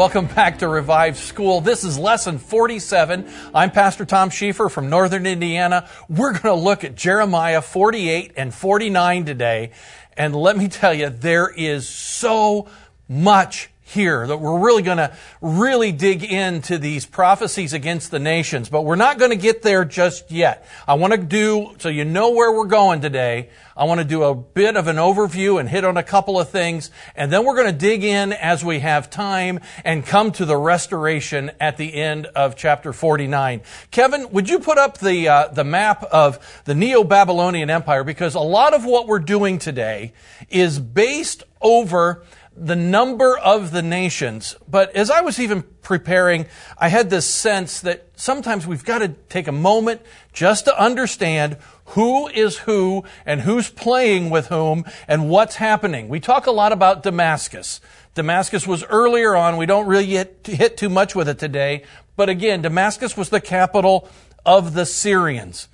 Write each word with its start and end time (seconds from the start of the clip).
Welcome 0.00 0.28
back 0.28 0.60
to 0.60 0.66
Revive 0.66 1.18
School. 1.18 1.60
This 1.60 1.84
is 1.84 1.98
lesson 1.98 2.38
47. 2.38 3.28
I'm 3.54 3.70
Pastor 3.70 4.06
Tom 4.06 4.30
Schiefer 4.30 4.70
from 4.70 4.88
Northern 4.88 5.26
Indiana. 5.26 5.90
We're 6.08 6.32
going 6.32 6.42
to 6.44 6.54
look 6.54 6.84
at 6.84 6.94
Jeremiah 6.94 7.60
48 7.60 8.32
and 8.34 8.54
49 8.54 9.26
today. 9.26 9.72
And 10.16 10.34
let 10.34 10.56
me 10.56 10.68
tell 10.68 10.94
you, 10.94 11.10
there 11.10 11.50
is 11.50 11.86
so 11.86 12.66
much 13.10 13.68
here 13.90 14.26
that 14.26 14.36
we're 14.36 14.58
really 14.58 14.82
going 14.82 14.98
to 14.98 15.14
really 15.40 15.92
dig 15.92 16.22
into 16.22 16.78
these 16.78 17.04
prophecies 17.04 17.72
against 17.72 18.10
the 18.10 18.18
nations, 18.18 18.68
but 18.68 18.82
we're 18.82 18.96
not 18.96 19.18
going 19.18 19.30
to 19.30 19.36
get 19.36 19.62
there 19.62 19.84
just 19.84 20.30
yet. 20.30 20.66
I 20.86 20.94
want 20.94 21.12
to 21.12 21.18
do, 21.18 21.74
so 21.78 21.88
you 21.88 22.04
know 22.04 22.30
where 22.30 22.52
we're 22.52 22.66
going 22.66 23.00
today, 23.00 23.50
I 23.76 23.84
want 23.84 23.98
to 23.98 24.04
do 24.04 24.22
a 24.22 24.34
bit 24.34 24.76
of 24.76 24.86
an 24.86 24.96
overview 24.96 25.58
and 25.58 25.68
hit 25.68 25.84
on 25.84 25.96
a 25.96 26.02
couple 26.02 26.38
of 26.38 26.50
things, 26.50 26.90
and 27.16 27.32
then 27.32 27.44
we're 27.44 27.56
going 27.56 27.72
to 27.72 27.78
dig 27.78 28.04
in 28.04 28.32
as 28.32 28.64
we 28.64 28.78
have 28.80 29.10
time 29.10 29.60
and 29.84 30.04
come 30.04 30.32
to 30.32 30.44
the 30.44 30.56
restoration 30.56 31.50
at 31.58 31.76
the 31.76 31.94
end 31.94 32.26
of 32.26 32.56
chapter 32.56 32.92
49. 32.92 33.62
Kevin, 33.90 34.30
would 34.30 34.48
you 34.48 34.60
put 34.60 34.78
up 34.78 34.98
the, 34.98 35.28
uh, 35.28 35.48
the 35.48 35.64
map 35.64 36.04
of 36.04 36.62
the 36.64 36.74
Neo-Babylonian 36.74 37.70
Empire? 37.70 38.04
Because 38.04 38.34
a 38.34 38.40
lot 38.40 38.74
of 38.74 38.84
what 38.84 39.06
we're 39.06 39.18
doing 39.18 39.58
today 39.58 40.12
is 40.48 40.78
based 40.78 41.42
over 41.60 42.24
the 42.60 42.76
number 42.76 43.38
of 43.38 43.70
the 43.70 43.80
nations. 43.80 44.54
But 44.68 44.94
as 44.94 45.10
I 45.10 45.22
was 45.22 45.40
even 45.40 45.62
preparing, 45.80 46.44
I 46.76 46.88
had 46.88 47.08
this 47.08 47.26
sense 47.26 47.80
that 47.80 48.08
sometimes 48.16 48.66
we've 48.66 48.84
got 48.84 48.98
to 48.98 49.08
take 49.08 49.48
a 49.48 49.52
moment 49.52 50.02
just 50.34 50.66
to 50.66 50.78
understand 50.80 51.56
who 51.86 52.28
is 52.28 52.58
who 52.58 53.04
and 53.24 53.40
who's 53.40 53.70
playing 53.70 54.28
with 54.28 54.48
whom 54.48 54.84
and 55.08 55.30
what's 55.30 55.56
happening. 55.56 56.08
We 56.10 56.20
talk 56.20 56.46
a 56.46 56.50
lot 56.50 56.72
about 56.72 57.02
Damascus. 57.02 57.80
Damascus 58.14 58.66
was 58.66 58.84
earlier 58.84 59.34
on. 59.34 59.56
We 59.56 59.66
don't 59.66 59.86
really 59.86 60.06
hit, 60.06 60.40
hit 60.44 60.76
too 60.76 60.90
much 60.90 61.14
with 61.14 61.30
it 61.30 61.38
today. 61.38 61.84
But 62.14 62.28
again, 62.28 62.60
Damascus 62.60 63.16
was 63.16 63.30
the 63.30 63.40
capital 63.40 64.06
of 64.44 64.74
the 64.74 64.84
Syrians. 64.84 65.68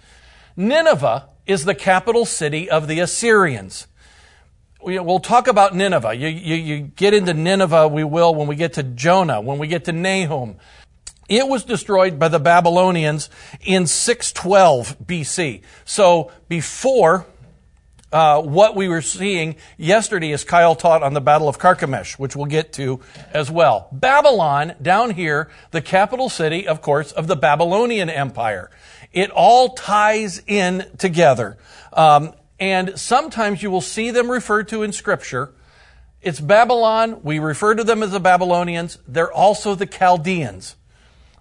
Nineveh 0.56 1.28
is 1.46 1.64
the 1.64 1.74
capital 1.74 2.24
city 2.24 2.70
of 2.70 2.86
the 2.86 3.00
Assyrians 3.00 3.88
we'll 4.86 5.18
talk 5.18 5.48
about 5.48 5.74
Nineveh. 5.74 6.14
You, 6.14 6.28
you, 6.28 6.54
you, 6.54 6.80
get 6.80 7.12
into 7.12 7.34
Nineveh, 7.34 7.88
we 7.88 8.04
will, 8.04 8.34
when 8.34 8.46
we 8.46 8.54
get 8.54 8.74
to 8.74 8.82
Jonah, 8.82 9.40
when 9.40 9.58
we 9.58 9.66
get 9.66 9.84
to 9.86 9.92
Nahum. 9.92 10.56
It 11.28 11.48
was 11.48 11.64
destroyed 11.64 12.20
by 12.20 12.28
the 12.28 12.38
Babylonians 12.38 13.28
in 13.62 13.88
612 13.88 14.96
BC. 15.00 15.62
So 15.84 16.30
before 16.48 17.26
uh, 18.12 18.40
what 18.40 18.76
we 18.76 18.88
were 18.88 19.02
seeing 19.02 19.56
yesterday 19.76 20.30
as 20.30 20.44
Kyle 20.44 20.76
taught 20.76 21.02
on 21.02 21.14
the 21.14 21.20
Battle 21.20 21.48
of 21.48 21.58
Carchemish, 21.58 22.16
which 22.16 22.36
we'll 22.36 22.46
get 22.46 22.72
to 22.74 23.00
as 23.32 23.50
well. 23.50 23.88
Babylon, 23.90 24.74
down 24.80 25.10
here, 25.10 25.50
the 25.72 25.82
capital 25.82 26.28
city, 26.28 26.68
of 26.68 26.80
course, 26.80 27.10
of 27.10 27.26
the 27.26 27.34
Babylonian 27.34 28.08
Empire. 28.08 28.70
It 29.12 29.30
all 29.30 29.70
ties 29.70 30.40
in 30.46 30.86
together. 30.96 31.58
Um, 31.92 32.34
and 32.58 32.98
sometimes 32.98 33.62
you 33.62 33.70
will 33.70 33.80
see 33.80 34.10
them 34.10 34.30
referred 34.30 34.68
to 34.68 34.82
in 34.82 34.92
Scripture. 34.92 35.52
It's 36.22 36.40
Babylon. 36.40 37.20
We 37.22 37.38
refer 37.38 37.74
to 37.74 37.84
them 37.84 38.02
as 38.02 38.12
the 38.12 38.20
Babylonians. 38.20 38.98
They're 39.06 39.32
also 39.32 39.74
the 39.74 39.86
Chaldeans. 39.86 40.76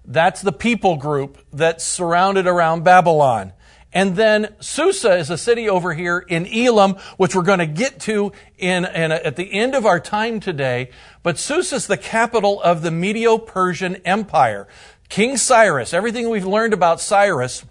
That's 0.03 0.41
the 0.41 0.51
people 0.51 0.97
group 0.97 1.39
that's 1.51 1.83
surrounded 1.83 2.45
around 2.45 2.83
Babylon. 2.83 3.53
And 3.91 4.17
then 4.17 4.53
Susa 4.59 5.15
is 5.15 5.29
a 5.29 5.37
city 5.37 5.69
over 5.69 5.93
here 5.93 6.19
in 6.19 6.45
Elam, 6.45 6.97
which 7.15 7.33
we're 7.33 7.43
going 7.43 7.59
to 7.59 7.65
get 7.65 8.01
to 8.01 8.33
in, 8.57 8.83
in 8.83 9.11
a, 9.13 9.15
at 9.15 9.37
the 9.37 9.53
end 9.53 9.73
of 9.73 9.85
our 9.85 10.01
time 10.01 10.41
today. 10.41 10.89
But 11.23 11.39
Susa 11.39 11.77
is 11.77 11.87
the 11.87 11.95
capital 11.95 12.61
of 12.61 12.81
the 12.81 12.91
Medo-Persian 12.91 13.95
Empire. 14.03 14.67
King 15.07 15.37
Cyrus, 15.37 15.93
everything 15.93 16.29
we've 16.29 16.45
learned 16.45 16.73
about 16.73 16.99
Cyrus, 16.99 17.63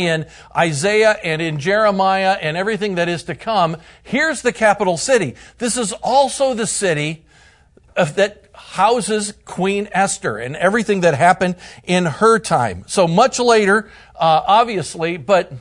in 0.00 0.26
Isaiah 0.56 1.16
and 1.22 1.42
in 1.42 1.58
Jeremiah 1.58 2.38
and 2.40 2.56
everything 2.56 2.94
that 2.94 3.08
is 3.08 3.24
to 3.24 3.34
come, 3.34 3.76
here's 4.02 4.42
the 4.42 4.52
capital 4.52 4.96
city. 4.96 5.34
This 5.58 5.76
is 5.76 5.92
also 5.92 6.54
the 6.54 6.66
city 6.66 7.24
that 7.94 8.46
houses 8.54 9.34
Queen 9.44 9.88
Esther 9.92 10.38
and 10.38 10.56
everything 10.56 11.00
that 11.02 11.14
happened 11.14 11.56
in 11.84 12.06
her 12.06 12.38
time. 12.38 12.84
So 12.86 13.06
much 13.06 13.38
later, 13.38 13.90
uh, 14.16 14.42
obviously, 14.46 15.16
but 15.16 15.52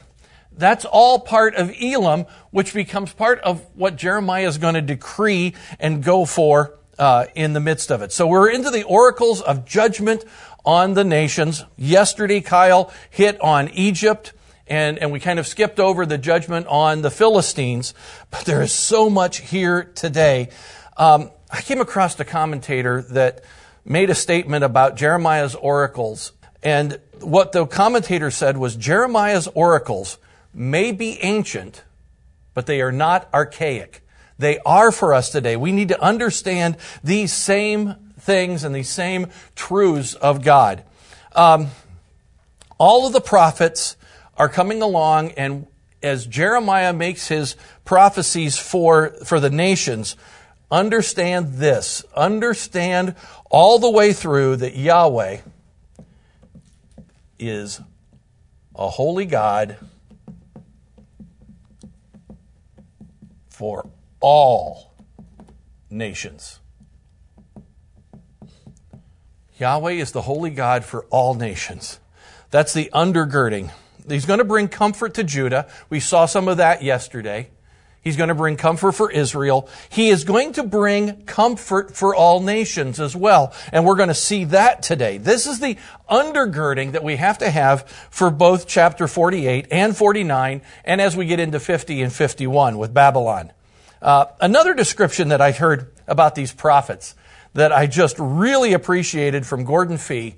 that's 0.56 0.86
all 0.86 1.20
part 1.20 1.56
of 1.56 1.72
Elam, 1.82 2.26
which 2.52 2.74
becomes 2.74 3.12
part 3.12 3.40
of 3.40 3.66
what 3.76 3.96
Jeremiah 3.96 4.48
is 4.48 4.58
going 4.58 4.76
to 4.76 4.82
decree 4.82 5.56
and 5.80 6.04
go 6.04 6.26
for 6.26 6.80
uh, 7.00 7.26
in 7.34 7.54
the 7.54 7.60
midst 7.60 7.92
of 7.92 8.02
it. 8.02 8.12
So 8.12 8.28
we're 8.28 8.50
into 8.50 8.70
the 8.70 8.84
oracles 8.84 9.42
of 9.42 9.66
judgment 9.66 10.26
on 10.70 10.94
the 10.94 11.04
nations. 11.04 11.66
Yesterday, 11.78 12.42
Kyle 12.42 12.94
hit 13.10 13.42
on 13.42 13.70
Egypt. 13.70 14.34
And, 14.68 15.00
and 15.00 15.12
we 15.12 15.20
kind 15.20 15.40
of 15.40 15.48
skipped 15.48 15.80
over 15.80 16.06
the 16.06 16.20
judgment 16.20 16.68
on 16.68 17.02
the 17.02 17.10
Philistines, 17.10 17.96
but 18.30 18.46
there 18.46 18.62
is 18.62 18.72
so 18.72 19.10
much 19.10 19.38
here 19.38 19.86
today. 19.96 20.50
Um, 20.96 21.32
I 21.50 21.62
came 21.62 21.82
across 21.82 22.20
a 22.20 22.24
commentator 22.24 23.02
that 23.14 23.44
made 23.84 24.12
a 24.12 24.16
statement 24.16 24.64
about 24.64 24.96
Jeremiah's 24.96 25.56
oracles. 25.56 26.34
And 26.62 27.00
what 27.20 27.52
the 27.52 27.66
commentator 27.66 28.30
said 28.30 28.56
was 28.56 28.76
Jeremiah's 28.76 29.48
oracles 29.56 30.20
may 30.54 30.92
be 30.92 31.18
ancient, 31.24 31.84
but 32.54 32.68
they 32.68 32.80
are 32.82 32.92
not 32.92 33.28
archaic. 33.34 34.06
They 34.38 34.60
are 34.60 34.92
for 34.92 35.16
us 35.16 35.32
today. 35.32 35.56
We 35.56 35.72
need 35.72 35.88
to 35.88 36.00
understand 36.00 36.78
these 37.04 37.34
same 37.34 38.09
things 38.20 38.64
and 38.64 38.74
these 38.74 38.90
same 38.90 39.28
truths 39.56 40.14
of 40.14 40.44
God. 40.44 40.84
Um, 41.36 41.68
all 42.78 43.08
of 43.08 43.14
the 43.14 43.22
prophets 43.22 43.98
are 44.38 44.50
coming 44.50 44.82
along, 44.82 45.32
and 45.32 45.68
as 46.02 46.26
Jeremiah 46.26 46.94
makes 46.94 47.28
his 47.28 47.56
prophecies 47.84 48.58
for, 48.58 49.10
for 49.26 49.40
the 49.40 49.50
nations, 49.50 50.16
understand 50.72 51.56
this. 51.56 52.04
Understand 52.16 53.16
all 53.50 53.80
the 53.80 53.90
way 53.90 54.14
through 54.14 54.58
that 54.58 54.76
Yahweh 54.76 55.40
is 57.38 57.82
a 58.76 58.90
holy 58.90 59.26
God 59.26 59.78
for 63.50 63.90
all 64.22 64.94
nations. 65.90 66.59
Yahweh 69.60 69.92
is 69.92 70.12
the 70.12 70.22
holy 70.22 70.50
God 70.50 70.86
for 70.86 71.04
all 71.10 71.34
nations. 71.34 72.00
That's 72.50 72.74
the 72.74 72.90
undergirding. 72.94 73.72
He's 74.08 74.26
going 74.26 74.40
to 74.40 74.46
bring 74.46 74.70
comfort 74.70 75.16
to 75.16 75.24
Judah. 75.24 75.68
We 75.90 76.00
saw 76.00 76.26
some 76.26 76.48
of 76.48 76.58
that 76.58 76.82
yesterday. 76.82 77.50
He's 78.02 78.16
going 78.16 78.30
to 78.30 78.36
bring 78.36 78.56
comfort 78.56 78.94
for 78.94 79.12
Israel. 79.12 79.68
He 79.90 80.08
is 80.08 80.24
going 80.24 80.54
to 80.54 80.64
bring 80.64 81.24
comfort 81.26 81.96
for 81.96 82.16
all 82.16 82.40
nations 82.40 83.00
as 83.00 83.14
well. 83.14 83.54
And 83.74 83.86
we're 83.86 83.98
going 83.98 84.08
to 84.08 84.16
see 84.16 84.46
that 84.46 84.82
today. 84.82 85.18
This 85.18 85.46
is 85.46 85.60
the 85.60 85.78
undergirding 86.10 86.94
that 86.94 87.04
we 87.04 87.18
have 87.18 87.40
to 87.40 87.50
have 87.50 87.88
for 88.10 88.30
both 88.30 88.68
chapter 88.68 89.08
48 89.08 89.68
and 89.70 89.96
49, 89.96 90.62
and 90.86 91.02
as 91.02 91.18
we 91.18 91.26
get 91.26 91.42
into 91.42 91.60
50 91.60 92.02
and 92.02 92.14
51 92.14 92.78
with 92.78 92.94
Babylon. 92.94 93.52
Uh, 94.02 94.28
another 94.40 94.74
description 94.74 95.28
that 95.28 95.42
I 95.42 95.52
heard 95.52 95.92
about 96.08 96.36
these 96.36 96.54
prophets 96.54 97.16
that 97.54 97.72
I 97.72 97.88
just 97.88 98.18
really 98.20 98.74
appreciated 98.74 99.46
from 99.46 99.66
Gordon 99.66 99.98
Fee 99.98 100.36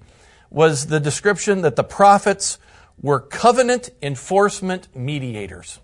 was 0.50 0.88
the 0.88 1.00
description 1.00 1.62
that 1.62 1.76
the 1.76 1.84
prophets 1.84 2.58
were 3.02 3.20
covenant 3.20 3.90
enforcement 4.02 4.88
mediators. 4.96 5.80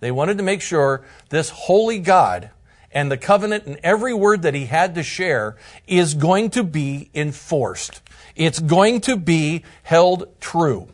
They 0.00 0.10
wanted 0.10 0.38
to 0.38 0.44
make 0.44 0.60
sure 0.60 1.04
this 1.30 1.50
holy 1.50 1.98
God 1.98 2.50
and 2.92 3.10
the 3.10 3.16
covenant 3.16 3.66
and 3.66 3.78
every 3.82 4.14
word 4.14 4.42
that 4.42 4.54
he 4.54 4.66
had 4.66 4.94
to 4.94 5.02
share 5.02 5.56
is 5.86 6.14
going 6.14 6.50
to 6.50 6.62
be 6.62 7.10
enforced. 7.14 8.02
It's 8.36 8.58
going 8.58 9.00
to 9.02 9.16
be 9.16 9.64
held 9.82 10.40
true. 10.40 10.88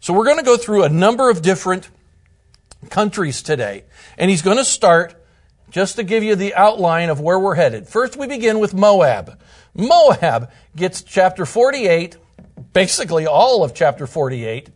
So 0.00 0.12
we're 0.12 0.24
going 0.24 0.38
to 0.38 0.44
go 0.44 0.56
through 0.56 0.84
a 0.84 0.88
number 0.88 1.30
of 1.30 1.42
different 1.42 1.88
countries 2.88 3.42
today. 3.42 3.84
And 4.18 4.30
he's 4.30 4.42
going 4.42 4.56
to 4.56 4.64
start 4.64 5.14
just 5.70 5.96
to 5.96 6.02
give 6.02 6.22
you 6.22 6.34
the 6.34 6.54
outline 6.54 7.08
of 7.08 7.20
where 7.20 7.38
we're 7.38 7.54
headed. 7.54 7.88
First, 7.88 8.16
we 8.16 8.26
begin 8.26 8.58
with 8.58 8.74
Moab. 8.74 9.40
Moab 9.74 10.50
gets 10.76 11.02
chapter 11.02 11.46
48 11.46 12.16
basically 12.72 13.26
all 13.26 13.64
of 13.64 13.74
chapter 13.74 14.06
48. 14.06 14.68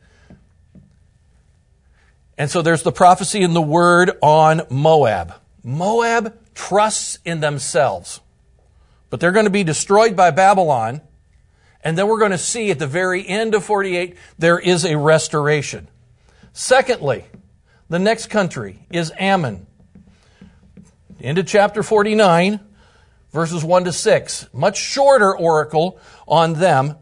And 2.36 2.50
so 2.50 2.62
there's 2.62 2.82
the 2.82 2.92
prophecy 2.92 3.42
in 3.42 3.52
the 3.52 3.62
word 3.62 4.12
on 4.20 4.62
Moab. 4.70 5.34
Moab 5.62 6.36
trusts 6.54 7.18
in 7.24 7.40
themselves, 7.40 8.20
but 9.10 9.20
they're 9.20 9.32
going 9.32 9.46
to 9.46 9.50
be 9.50 9.64
destroyed 9.64 10.16
by 10.16 10.30
Babylon. 10.30 11.00
And 11.82 11.96
then 11.96 12.08
we're 12.08 12.18
going 12.18 12.32
to 12.32 12.38
see 12.38 12.70
at 12.70 12.78
the 12.78 12.86
very 12.86 13.26
end 13.26 13.54
of 13.54 13.64
48, 13.64 14.16
there 14.38 14.58
is 14.58 14.84
a 14.84 14.96
restoration. 14.96 15.88
Secondly, 16.52 17.24
the 17.88 17.98
next 17.98 18.28
country 18.28 18.86
is 18.90 19.12
Ammon. 19.18 19.66
Into 21.24 21.42
chapter 21.42 21.82
49, 21.82 22.60
verses 23.32 23.64
1 23.64 23.84
to 23.84 23.92
6. 23.92 24.48
Much 24.52 24.76
shorter 24.76 25.34
oracle 25.34 25.98
on 26.28 26.52
them. 26.52 26.96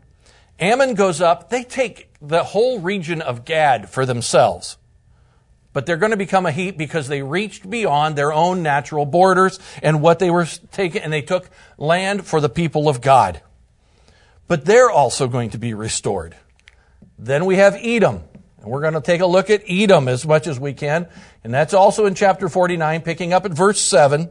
Ammon 0.60 0.94
goes 0.94 1.20
up. 1.20 1.50
They 1.50 1.64
take 1.64 2.08
the 2.20 2.44
whole 2.44 2.78
region 2.78 3.20
of 3.20 3.44
Gad 3.44 3.90
for 3.90 4.06
themselves. 4.06 4.76
But 5.72 5.86
they're 5.86 5.96
going 5.96 6.12
to 6.12 6.16
become 6.16 6.46
a 6.46 6.52
heap 6.52 6.78
because 6.78 7.08
they 7.08 7.22
reached 7.22 7.68
beyond 7.68 8.14
their 8.14 8.32
own 8.32 8.62
natural 8.62 9.06
borders 9.06 9.58
and 9.82 10.00
what 10.00 10.20
they 10.20 10.30
were 10.30 10.46
taking, 10.70 11.02
and 11.02 11.12
they 11.12 11.22
took 11.22 11.50
land 11.76 12.24
for 12.24 12.40
the 12.40 12.48
people 12.48 12.88
of 12.88 13.00
God. 13.00 13.42
But 14.46 14.66
they're 14.66 14.88
also 14.88 15.26
going 15.26 15.50
to 15.50 15.58
be 15.58 15.74
restored. 15.74 16.36
Then 17.18 17.44
we 17.44 17.56
have 17.56 17.74
Edom. 17.74 18.22
And 18.62 18.70
we're 18.70 18.80
going 18.80 18.94
to 18.94 19.00
take 19.00 19.20
a 19.20 19.26
look 19.26 19.50
at 19.50 19.62
Edom 19.68 20.06
as 20.06 20.24
much 20.24 20.46
as 20.46 20.58
we 20.58 20.72
can. 20.72 21.08
And 21.42 21.52
that's 21.52 21.74
also 21.74 22.06
in 22.06 22.14
chapter 22.14 22.48
49, 22.48 23.02
picking 23.02 23.32
up 23.32 23.44
at 23.44 23.52
verse 23.52 23.80
7 23.80 24.30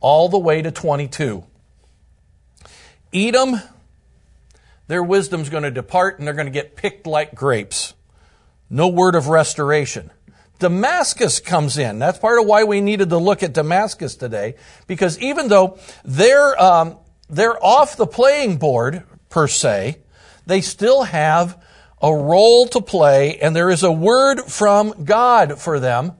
all 0.00 0.28
the 0.28 0.38
way 0.38 0.60
to 0.60 0.72
22. 0.72 1.44
Edom, 3.12 3.60
their 4.88 5.02
wisdom's 5.02 5.48
going 5.48 5.62
to 5.62 5.70
depart 5.70 6.18
and 6.18 6.26
they're 6.26 6.34
going 6.34 6.46
to 6.46 6.52
get 6.52 6.76
picked 6.76 7.06
like 7.06 7.34
grapes. 7.34 7.94
No 8.68 8.88
word 8.88 9.14
of 9.14 9.28
restoration. 9.28 10.10
Damascus 10.58 11.38
comes 11.38 11.78
in. 11.78 12.00
That's 12.00 12.18
part 12.18 12.40
of 12.40 12.46
why 12.46 12.64
we 12.64 12.80
needed 12.80 13.10
to 13.10 13.18
look 13.18 13.44
at 13.44 13.52
Damascus 13.52 14.16
today, 14.16 14.56
because 14.88 15.16
even 15.20 15.46
though 15.46 15.78
they're 16.04 16.60
um, 16.60 16.98
they're 17.30 17.64
off 17.64 17.96
the 17.96 18.08
playing 18.08 18.56
board 18.56 19.04
per 19.28 19.46
se, 19.46 19.98
they 20.46 20.60
still 20.60 21.04
have 21.04 21.62
a 22.00 22.12
role 22.12 22.66
to 22.68 22.80
play, 22.80 23.38
and 23.38 23.54
there 23.54 23.70
is 23.70 23.82
a 23.82 23.92
word 23.92 24.42
from 24.42 25.04
God 25.04 25.60
for 25.60 25.80
them. 25.80 26.12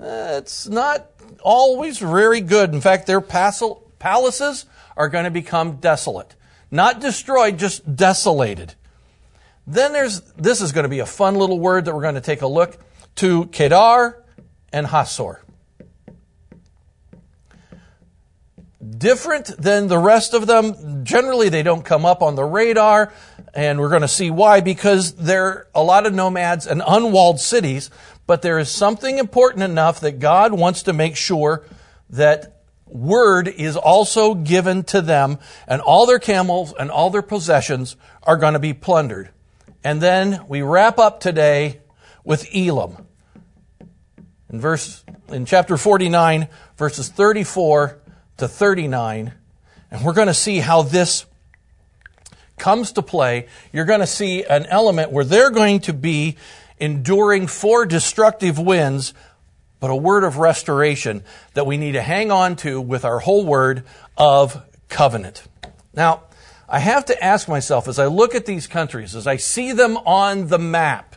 Uh, 0.00 0.38
it's 0.38 0.66
not 0.68 1.06
always 1.42 1.98
very 1.98 2.40
good. 2.40 2.72
In 2.72 2.80
fact, 2.80 3.06
their 3.06 3.20
palaces 3.20 4.64
are 4.96 5.08
going 5.08 5.24
to 5.24 5.30
become 5.30 5.76
desolate. 5.76 6.34
Not 6.70 7.00
destroyed, 7.00 7.58
just 7.58 7.96
desolated. 7.96 8.74
Then 9.66 9.92
there's, 9.92 10.20
this 10.32 10.60
is 10.60 10.72
going 10.72 10.84
to 10.84 10.88
be 10.88 11.00
a 11.00 11.06
fun 11.06 11.36
little 11.36 11.60
word 11.60 11.84
that 11.84 11.94
we're 11.94 12.02
going 12.02 12.14
to 12.14 12.20
take 12.20 12.42
a 12.42 12.46
look 12.46 12.78
to 13.16 13.46
Kedar 13.46 14.24
and 14.72 14.86
Hatzor. 14.86 15.40
Different 18.98 19.46
than 19.58 19.86
the 19.86 19.98
rest 19.98 20.34
of 20.34 20.46
them. 20.46 21.04
Generally, 21.04 21.50
they 21.50 21.62
don't 21.62 21.84
come 21.84 22.04
up 22.04 22.22
on 22.22 22.34
the 22.34 22.44
radar, 22.44 23.12
and 23.54 23.78
we're 23.78 23.88
going 23.88 24.02
to 24.02 24.08
see 24.08 24.30
why, 24.30 24.60
because 24.60 25.12
there 25.12 25.44
are 25.46 25.66
a 25.74 25.82
lot 25.82 26.06
of 26.06 26.14
nomads 26.14 26.66
and 26.66 26.82
unwalled 26.86 27.40
cities, 27.40 27.90
but 28.26 28.42
there 28.42 28.58
is 28.58 28.70
something 28.70 29.18
important 29.18 29.62
enough 29.62 30.00
that 30.00 30.18
God 30.18 30.52
wants 30.52 30.84
to 30.84 30.92
make 30.92 31.16
sure 31.16 31.64
that 32.10 32.62
word 32.86 33.48
is 33.48 33.76
also 33.76 34.34
given 34.34 34.84
to 34.84 35.00
them, 35.00 35.38
and 35.66 35.80
all 35.80 36.06
their 36.06 36.18
camels 36.18 36.74
and 36.78 36.90
all 36.90 37.10
their 37.10 37.22
possessions 37.22 37.96
are 38.22 38.36
going 38.36 38.52
to 38.52 38.58
be 38.58 38.72
plundered. 38.72 39.30
And 39.84 40.00
then 40.00 40.46
we 40.48 40.62
wrap 40.62 40.98
up 40.98 41.20
today 41.20 41.80
with 42.24 42.46
Elam. 42.54 43.06
In 44.50 44.60
verse 44.60 45.04
in 45.28 45.46
chapter 45.46 45.76
49, 45.76 46.48
verses 46.76 47.08
34 47.08 47.98
to 48.36 48.48
39, 48.48 49.32
and 49.90 50.04
we're 50.04 50.12
going 50.12 50.28
to 50.28 50.34
see 50.34 50.58
how 50.58 50.82
this 50.82 51.24
comes 52.58 52.92
to 52.92 53.02
play. 53.02 53.46
You're 53.72 53.84
going 53.84 54.00
to 54.00 54.06
see 54.06 54.44
an 54.44 54.66
element 54.66 55.10
where 55.12 55.24
they're 55.24 55.50
going 55.50 55.80
to 55.80 55.92
be 55.92 56.36
enduring 56.78 57.46
four 57.46 57.86
destructive 57.86 58.58
winds, 58.58 59.14
but 59.80 59.90
a 59.90 59.96
word 59.96 60.24
of 60.24 60.38
restoration 60.38 61.22
that 61.54 61.66
we 61.66 61.76
need 61.76 61.92
to 61.92 62.02
hang 62.02 62.30
on 62.30 62.56
to 62.56 62.80
with 62.80 63.04
our 63.04 63.18
whole 63.18 63.44
word 63.44 63.84
of 64.16 64.62
covenant. 64.88 65.42
Now, 65.94 66.24
I 66.68 66.78
have 66.78 67.04
to 67.06 67.24
ask 67.24 67.48
myself 67.48 67.88
as 67.88 67.98
I 67.98 68.06
look 68.06 68.34
at 68.34 68.46
these 68.46 68.66
countries, 68.66 69.14
as 69.14 69.26
I 69.26 69.36
see 69.36 69.72
them 69.72 69.96
on 69.98 70.48
the 70.48 70.58
map, 70.58 71.12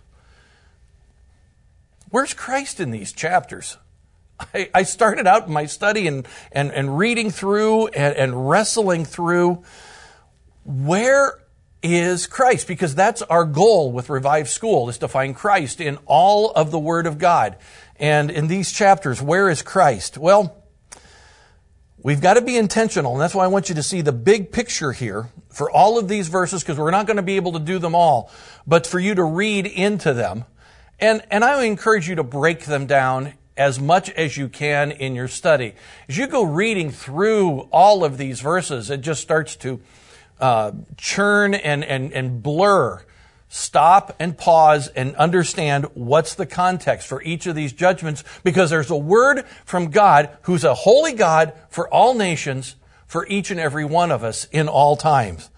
Where's 2.15 2.33
Christ 2.33 2.79
in 2.79 2.91
these 2.91 3.11
chapters? 3.11 3.75
I, 4.39 4.69
I 4.73 4.83
started 4.83 5.27
out 5.27 5.49
my 5.49 5.65
study 5.65 6.07
and, 6.07 6.25
and, 6.49 6.71
and 6.71 6.97
reading 6.97 7.29
through 7.29 7.87
and, 7.87 8.15
and 8.15 8.49
wrestling 8.49 9.03
through 9.03 9.63
where 10.65 11.39
is 11.83 12.25
Christ? 12.25 12.67
Because 12.67 12.95
that's 12.95 13.21
our 13.21 13.45
goal 13.45 13.91
with 13.91 14.09
Revive 14.09 14.49
School 14.49 14.89
is 14.89 14.97
to 14.97 15.07
find 15.07 15.35
Christ 15.35 15.79
in 15.79 15.97
all 16.05 16.51
of 16.51 16.71
the 16.71 16.79
Word 16.79 17.05
of 17.05 17.19
God. 17.19 17.55
And 17.97 18.31
in 18.31 18.47
these 18.47 18.71
chapters, 18.71 19.21
where 19.21 19.49
is 19.49 19.61
Christ? 19.61 20.17
Well, 20.17 20.63
we've 22.01 22.19
got 22.19 22.33
to 22.33 22.41
be 22.41 22.57
intentional, 22.57 23.13
and 23.13 23.21
that's 23.21 23.35
why 23.35 23.45
I 23.45 23.47
want 23.47 23.69
you 23.69 23.75
to 23.75 23.83
see 23.83 24.01
the 24.01 24.11
big 24.11 24.51
picture 24.51 24.91
here 24.91 25.29
for 25.49 25.69
all 25.69 25.99
of 25.99 26.07
these 26.07 26.27
verses, 26.27 26.63
because 26.63 26.77
we're 26.77 26.91
not 26.91 27.05
going 27.05 27.17
to 27.17 27.23
be 27.23 27.35
able 27.35 27.53
to 27.53 27.59
do 27.59 27.79
them 27.79 27.95
all, 27.95 28.31
but 28.65 28.87
for 28.87 28.99
you 28.99 29.15
to 29.15 29.23
read 29.23 29.67
into 29.67 30.13
them. 30.13 30.45
And, 30.99 31.21
and 31.29 31.43
I 31.43 31.63
encourage 31.63 32.09
you 32.09 32.15
to 32.15 32.23
break 32.23 32.65
them 32.65 32.87
down 32.87 33.33
as 33.55 33.79
much 33.79 34.09
as 34.09 34.35
you 34.35 34.49
can 34.49 34.91
in 34.91 35.15
your 35.15 35.27
study. 35.27 35.75
As 36.09 36.17
you 36.17 36.27
go 36.27 36.43
reading 36.43 36.91
through 36.91 37.61
all 37.71 38.03
of 38.03 38.17
these 38.17 38.41
verses, 38.41 38.89
it 38.89 39.01
just 39.01 39.21
starts 39.21 39.55
to 39.57 39.79
uh, 40.39 40.71
churn 40.97 41.53
and, 41.53 41.83
and, 41.83 42.11
and 42.13 42.43
blur. 42.43 43.03
Stop 43.47 44.15
and 44.19 44.37
pause 44.37 44.89
and 44.89 45.15
understand 45.15 45.85
what's 45.93 46.35
the 46.35 46.45
context 46.45 47.07
for 47.07 47.21
each 47.23 47.47
of 47.47 47.55
these 47.55 47.71
judgments 47.71 48.23
because 48.43 48.69
there's 48.69 48.91
a 48.91 48.97
word 48.97 49.45
from 49.63 49.91
God 49.91 50.35
who's 50.43 50.63
a 50.63 50.73
holy 50.73 51.13
God 51.13 51.53
for 51.69 51.87
all 51.89 52.15
nations, 52.15 52.75
for 53.05 53.25
each 53.27 53.51
and 53.51 53.59
every 53.59 53.85
one 53.85 54.11
of 54.11 54.23
us 54.23 54.45
in 54.51 54.67
all 54.67 54.97
times. 54.97 55.49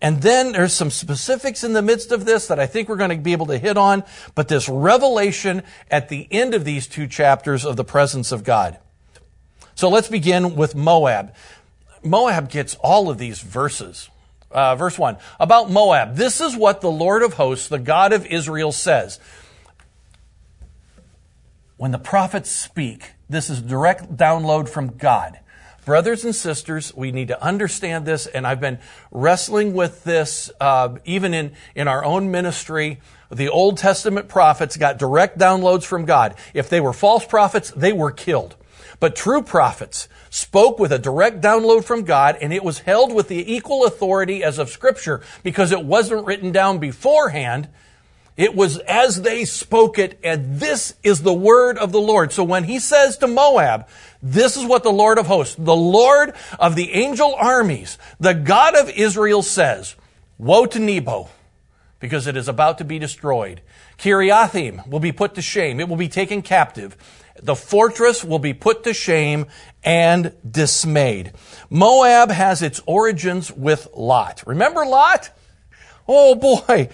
And 0.00 0.20
then 0.20 0.52
there's 0.52 0.74
some 0.74 0.90
specifics 0.90 1.64
in 1.64 1.72
the 1.72 1.82
midst 1.82 2.12
of 2.12 2.26
this 2.26 2.48
that 2.48 2.60
I 2.60 2.66
think 2.66 2.88
we're 2.88 2.96
going 2.96 3.10
to 3.10 3.16
be 3.16 3.32
able 3.32 3.46
to 3.46 3.58
hit 3.58 3.78
on, 3.78 4.04
but 4.34 4.48
this 4.48 4.68
revelation 4.68 5.62
at 5.90 6.10
the 6.10 6.28
end 6.30 6.54
of 6.54 6.64
these 6.64 6.86
two 6.86 7.06
chapters 7.06 7.64
of 7.64 7.76
the 7.76 7.84
presence 7.84 8.30
of 8.30 8.44
God. 8.44 8.78
So 9.74 9.88
let's 9.88 10.08
begin 10.08 10.54
with 10.54 10.74
Moab. 10.74 11.34
Moab 12.06 12.50
gets 12.50 12.74
all 12.76 13.10
of 13.10 13.18
these 13.18 13.40
verses. 13.40 14.08
Uh, 14.50 14.76
verse 14.76 14.98
1 14.98 15.18
about 15.40 15.70
Moab. 15.70 16.14
This 16.14 16.40
is 16.40 16.56
what 16.56 16.80
the 16.80 16.90
Lord 16.90 17.22
of 17.22 17.34
hosts, 17.34 17.68
the 17.68 17.78
God 17.78 18.12
of 18.12 18.24
Israel, 18.26 18.72
says. 18.72 19.18
When 21.76 21.90
the 21.90 21.98
prophets 21.98 22.50
speak, 22.50 23.12
this 23.28 23.50
is 23.50 23.60
direct 23.60 24.16
download 24.16 24.68
from 24.68 24.96
God. 24.96 25.40
Brothers 25.84 26.24
and 26.24 26.34
sisters, 26.34 26.92
we 26.96 27.12
need 27.12 27.28
to 27.28 27.40
understand 27.40 28.06
this, 28.06 28.26
and 28.26 28.46
I've 28.46 28.60
been 28.60 28.78
wrestling 29.12 29.72
with 29.72 30.02
this 30.02 30.50
uh, 30.60 30.96
even 31.04 31.32
in, 31.32 31.52
in 31.76 31.86
our 31.86 32.04
own 32.04 32.30
ministry. 32.30 33.00
The 33.30 33.48
Old 33.48 33.78
Testament 33.78 34.28
prophets 34.28 34.76
got 34.76 34.98
direct 34.98 35.38
downloads 35.38 35.84
from 35.84 36.04
God. 36.04 36.34
If 36.54 36.68
they 36.68 36.80
were 36.80 36.92
false 36.92 37.24
prophets, 37.24 37.70
they 37.70 37.92
were 37.92 38.10
killed. 38.10 38.56
But 39.00 39.16
true 39.16 39.42
prophets 39.42 40.08
spoke 40.30 40.78
with 40.78 40.92
a 40.92 40.98
direct 40.98 41.40
download 41.40 41.84
from 41.84 42.04
God, 42.04 42.36
and 42.40 42.52
it 42.52 42.64
was 42.64 42.80
held 42.80 43.12
with 43.12 43.28
the 43.28 43.54
equal 43.54 43.84
authority 43.84 44.42
as 44.42 44.58
of 44.58 44.70
Scripture 44.70 45.22
because 45.42 45.72
it 45.72 45.84
wasn't 45.84 46.26
written 46.26 46.52
down 46.52 46.78
beforehand. 46.78 47.68
It 48.36 48.54
was 48.54 48.78
as 48.78 49.22
they 49.22 49.46
spoke 49.46 49.98
it, 49.98 50.18
and 50.22 50.60
this 50.60 50.94
is 51.02 51.22
the 51.22 51.32
word 51.32 51.78
of 51.78 51.90
the 51.90 52.00
Lord. 52.00 52.32
So 52.32 52.44
when 52.44 52.64
he 52.64 52.78
says 52.78 53.16
to 53.18 53.26
Moab, 53.26 53.88
this 54.22 54.56
is 54.56 54.66
what 54.66 54.82
the 54.82 54.92
Lord 54.92 55.18
of 55.18 55.26
hosts, 55.26 55.54
the 55.58 55.74
Lord 55.74 56.34
of 56.58 56.76
the 56.76 56.92
angel 56.92 57.34
armies, 57.34 57.96
the 58.20 58.34
God 58.34 58.76
of 58.76 58.90
Israel 58.90 59.42
says, 59.42 59.96
Woe 60.38 60.66
to 60.66 60.78
Nebo, 60.78 61.30
because 61.98 62.26
it 62.26 62.36
is 62.36 62.46
about 62.46 62.76
to 62.78 62.84
be 62.84 62.98
destroyed. 62.98 63.62
Kiriathaim 63.98 64.86
will 64.86 65.00
be 65.00 65.12
put 65.12 65.34
to 65.34 65.42
shame. 65.42 65.80
It 65.80 65.88
will 65.88 65.96
be 65.96 66.08
taken 66.08 66.42
captive. 66.42 66.96
The 67.42 67.56
fortress 67.56 68.24
will 68.24 68.38
be 68.38 68.54
put 68.54 68.84
to 68.84 68.94
shame 68.94 69.46
and 69.84 70.32
dismayed. 70.48 71.32
Moab 71.70 72.30
has 72.30 72.62
its 72.62 72.80
origins 72.86 73.52
with 73.52 73.88
Lot. 73.94 74.42
Remember 74.46 74.84
Lot? 74.84 75.30
Oh 76.08 76.34
boy. 76.34 76.88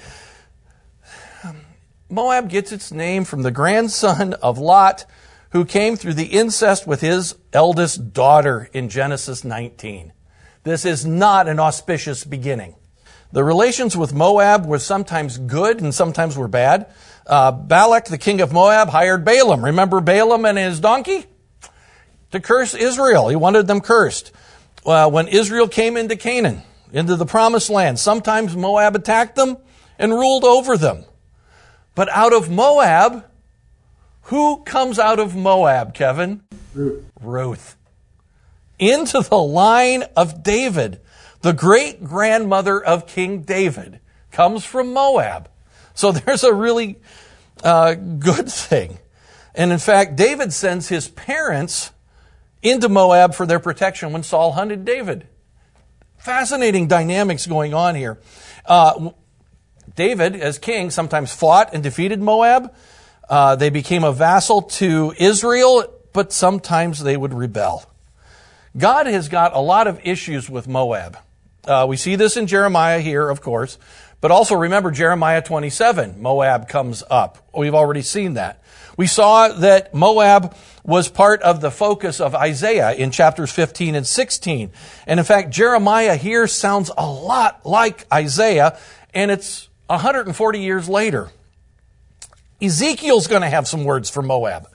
Moab 2.08 2.50
gets 2.50 2.72
its 2.72 2.92
name 2.92 3.24
from 3.24 3.42
the 3.42 3.50
grandson 3.50 4.34
of 4.34 4.58
Lot, 4.58 5.06
who 5.50 5.64
came 5.64 5.96
through 5.96 6.14
the 6.14 6.26
incest 6.26 6.86
with 6.86 7.00
his 7.00 7.34
eldest 7.52 8.12
daughter 8.12 8.68
in 8.74 8.90
Genesis 8.90 9.44
19. 9.44 10.12
This 10.62 10.84
is 10.84 11.06
not 11.06 11.48
an 11.48 11.58
auspicious 11.58 12.24
beginning. 12.24 12.74
The 13.32 13.42
relations 13.42 13.96
with 13.96 14.12
Moab 14.12 14.66
were 14.66 14.78
sometimes 14.78 15.38
good 15.38 15.80
and 15.80 15.94
sometimes 15.94 16.36
were 16.36 16.48
bad. 16.48 16.92
Uh, 17.26 17.52
Balak, 17.52 18.06
the 18.06 18.18
king 18.18 18.40
of 18.40 18.52
Moab, 18.52 18.88
hired 18.88 19.24
Balaam. 19.24 19.64
Remember 19.64 20.00
Balaam 20.00 20.44
and 20.44 20.58
his 20.58 20.80
donkey? 20.80 21.26
To 22.32 22.40
curse 22.40 22.74
Israel. 22.74 23.28
He 23.28 23.36
wanted 23.36 23.66
them 23.66 23.80
cursed. 23.80 24.32
Uh, 24.84 25.08
when 25.10 25.28
Israel 25.28 25.68
came 25.68 25.96
into 25.96 26.16
Canaan, 26.16 26.62
into 26.92 27.16
the 27.16 27.26
promised 27.26 27.70
land, 27.70 27.98
sometimes 27.98 28.56
Moab 28.56 28.96
attacked 28.96 29.36
them 29.36 29.56
and 29.98 30.12
ruled 30.12 30.44
over 30.44 30.76
them. 30.76 31.04
But 31.94 32.08
out 32.10 32.32
of 32.32 32.50
Moab, 32.50 33.24
who 34.22 34.62
comes 34.64 34.98
out 34.98 35.18
of 35.18 35.36
Moab, 35.36 35.94
Kevin? 35.94 36.42
Ruth. 36.74 37.04
Ruth. 37.20 37.76
Into 38.78 39.20
the 39.20 39.38
line 39.38 40.04
of 40.16 40.42
David. 40.42 41.00
The 41.42 41.52
great 41.52 42.02
grandmother 42.02 42.82
of 42.82 43.06
King 43.06 43.42
David 43.42 44.00
comes 44.30 44.64
from 44.64 44.92
Moab. 44.92 45.48
So 45.94 46.12
there's 46.12 46.44
a 46.44 46.52
really 46.54 46.98
uh, 47.62 47.94
good 47.94 48.50
thing. 48.50 48.98
And 49.54 49.72
in 49.72 49.78
fact, 49.78 50.16
David 50.16 50.52
sends 50.52 50.88
his 50.88 51.08
parents 51.08 51.92
into 52.62 52.88
Moab 52.88 53.34
for 53.34 53.44
their 53.44 53.58
protection 53.58 54.12
when 54.12 54.22
Saul 54.22 54.52
hunted 54.52 54.84
David. 54.84 55.26
Fascinating 56.18 56.86
dynamics 56.86 57.46
going 57.46 57.74
on 57.74 57.94
here. 57.94 58.20
Uh, 58.64 59.10
David, 59.96 60.36
as 60.36 60.58
king, 60.58 60.90
sometimes 60.90 61.34
fought 61.34 61.74
and 61.74 61.82
defeated 61.82 62.20
Moab. 62.20 62.72
Uh, 63.28 63.56
they 63.56 63.70
became 63.70 64.04
a 64.04 64.12
vassal 64.12 64.62
to 64.62 65.12
Israel, 65.18 65.84
but 66.12 66.32
sometimes 66.32 67.02
they 67.02 67.16
would 67.16 67.34
rebel. 67.34 67.84
God 68.76 69.06
has 69.06 69.28
got 69.28 69.54
a 69.54 69.58
lot 69.58 69.86
of 69.86 70.00
issues 70.04 70.48
with 70.48 70.66
Moab. 70.66 71.18
Uh, 71.64 71.86
we 71.88 71.96
see 71.96 72.16
this 72.16 72.36
in 72.36 72.46
Jeremiah 72.46 73.00
here, 73.00 73.28
of 73.28 73.40
course, 73.40 73.78
but 74.22 74.30
also 74.30 74.54
remember 74.54 74.92
Jeremiah 74.92 75.42
27. 75.42 76.22
Moab 76.22 76.68
comes 76.68 77.02
up. 77.10 77.38
We've 77.54 77.74
already 77.74 78.02
seen 78.02 78.34
that. 78.34 78.62
We 78.96 79.08
saw 79.08 79.48
that 79.48 79.92
Moab 79.92 80.54
was 80.84 81.08
part 81.08 81.42
of 81.42 81.60
the 81.60 81.72
focus 81.72 82.20
of 82.20 82.34
Isaiah 82.34 82.92
in 82.92 83.10
chapters 83.10 83.50
15 83.50 83.96
and 83.96 84.06
16. 84.06 84.70
And 85.08 85.18
in 85.18 85.26
fact, 85.26 85.50
Jeremiah 85.50 86.14
here 86.14 86.46
sounds 86.46 86.90
a 86.96 87.04
lot 87.04 87.66
like 87.66 88.06
Isaiah, 88.12 88.78
and 89.12 89.30
it's 89.32 89.68
140 89.88 90.60
years 90.60 90.88
later. 90.88 91.30
Ezekiel's 92.60 93.26
going 93.26 93.42
to 93.42 93.50
have 93.50 93.66
some 93.66 93.84
words 93.84 94.08
for 94.08 94.22
Moab. 94.22 94.68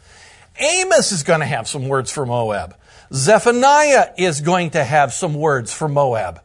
Amos 0.60 1.14
is 1.14 1.24
going 1.24 1.40
to 1.40 1.46
have 1.46 1.70
some 1.70 1.88
words 1.88 2.12
for 2.12 2.26
Moab. 2.26 2.76
Zephaniah 3.14 4.12
is 4.18 4.42
going 4.42 4.72
to 4.72 4.84
have 4.84 5.14
some 5.14 5.36
words 5.36 5.74
for 5.74 5.88
Moab. 5.88 6.42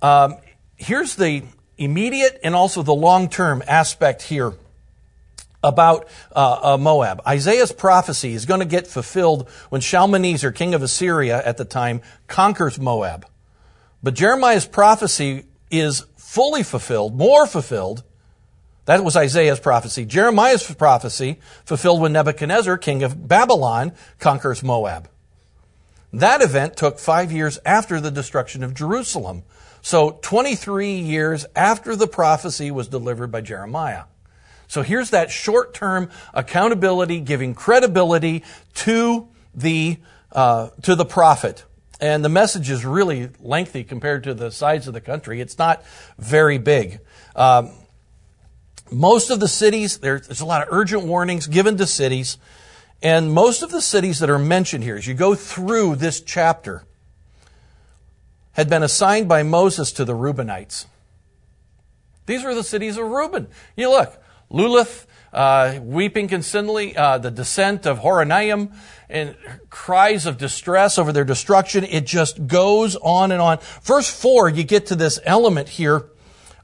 Um, 0.00 0.36
here's 0.76 1.16
the 1.16 1.42
immediate 1.78 2.40
and 2.44 2.54
also 2.54 2.82
the 2.82 2.94
long 2.94 3.28
term 3.28 3.62
aspect 3.66 4.22
here 4.22 4.52
about 5.62 6.08
uh, 6.34 6.74
uh, 6.74 6.78
Moab. 6.78 7.22
Isaiah's 7.26 7.72
prophecy 7.72 8.32
is 8.34 8.46
going 8.46 8.60
to 8.60 8.66
get 8.66 8.86
fulfilled 8.86 9.48
when 9.68 9.80
Shalmaneser, 9.80 10.50
king 10.52 10.74
of 10.74 10.82
Assyria 10.82 11.40
at 11.44 11.56
the 11.56 11.64
time, 11.64 12.02
conquers 12.26 12.78
Moab. 12.78 13.26
But 14.02 14.14
Jeremiah's 14.14 14.66
prophecy 14.66 15.44
is 15.70 16.04
fully 16.16 16.62
fulfilled, 16.62 17.16
more 17.16 17.46
fulfilled. 17.46 18.02
That 18.86 19.04
was 19.04 19.16
Isaiah's 19.16 19.60
prophecy. 19.60 20.04
Jeremiah's 20.04 20.68
prophecy 20.74 21.38
fulfilled 21.64 22.00
when 22.00 22.12
Nebuchadnezzar, 22.12 22.78
king 22.78 23.04
of 23.04 23.28
Babylon, 23.28 23.92
conquers 24.18 24.62
Moab. 24.62 25.08
That 26.12 26.42
event 26.42 26.76
took 26.76 26.98
five 26.98 27.30
years 27.30 27.58
after 27.64 28.00
the 28.00 28.10
destruction 28.10 28.64
of 28.64 28.74
Jerusalem. 28.74 29.44
So 29.82 30.18
23 30.22 30.94
years 30.94 31.44
after 31.56 31.96
the 31.96 32.06
prophecy 32.06 32.70
was 32.70 32.88
delivered 32.88 33.32
by 33.32 33.40
Jeremiah. 33.40 34.04
So 34.68 34.82
here's 34.82 35.10
that 35.10 35.30
short 35.30 35.74
term 35.74 36.08
accountability, 36.32 37.20
giving 37.20 37.54
credibility 37.54 38.44
to 38.76 39.28
the, 39.54 39.98
uh, 40.30 40.70
to 40.82 40.94
the 40.94 41.04
prophet. 41.04 41.64
And 42.00 42.24
the 42.24 42.28
message 42.28 42.70
is 42.70 42.84
really 42.84 43.28
lengthy 43.40 43.84
compared 43.84 44.24
to 44.24 44.34
the 44.34 44.50
size 44.50 44.88
of 44.88 44.94
the 44.94 45.00
country. 45.00 45.40
It's 45.40 45.58
not 45.58 45.84
very 46.16 46.58
big. 46.58 47.00
Um, 47.36 47.72
most 48.90 49.30
of 49.30 49.40
the 49.40 49.48
cities, 49.48 49.98
there's 49.98 50.40
a 50.40 50.46
lot 50.46 50.62
of 50.62 50.68
urgent 50.70 51.04
warnings 51.04 51.46
given 51.48 51.76
to 51.78 51.86
cities. 51.86 52.38
And 53.02 53.32
most 53.32 53.62
of 53.62 53.70
the 53.70 53.80
cities 53.80 54.20
that 54.20 54.30
are 54.30 54.38
mentioned 54.38 54.84
here, 54.84 54.96
as 54.96 55.06
you 55.06 55.14
go 55.14 55.34
through 55.34 55.96
this 55.96 56.20
chapter, 56.20 56.84
had 58.52 58.68
been 58.68 58.82
assigned 58.82 59.28
by 59.28 59.42
Moses 59.42 59.92
to 59.92 60.04
the 60.04 60.14
Reubenites. 60.14 60.86
These 62.26 62.44
were 62.44 62.54
the 62.54 62.64
cities 62.64 62.96
of 62.96 63.06
Reuben. 63.06 63.48
You 63.76 63.90
look, 63.90 64.22
Luhith, 64.50 65.06
uh, 65.32 65.80
weeping 65.82 66.28
continually, 66.28 66.96
uh, 66.96 67.18
the 67.18 67.30
descent 67.30 67.86
of 67.86 68.00
Horonaim, 68.00 68.72
and 69.08 69.34
cries 69.70 70.26
of 70.26 70.38
distress 70.38 70.98
over 70.98 71.12
their 71.12 71.24
destruction. 71.24 71.84
It 71.84 72.06
just 72.06 72.46
goes 72.46 72.96
on 72.96 73.32
and 73.32 73.40
on. 73.40 73.58
Verse 73.82 74.08
4, 74.08 74.50
you 74.50 74.62
get 74.62 74.86
to 74.86 74.94
this 74.94 75.18
element 75.24 75.70
here 75.70 76.06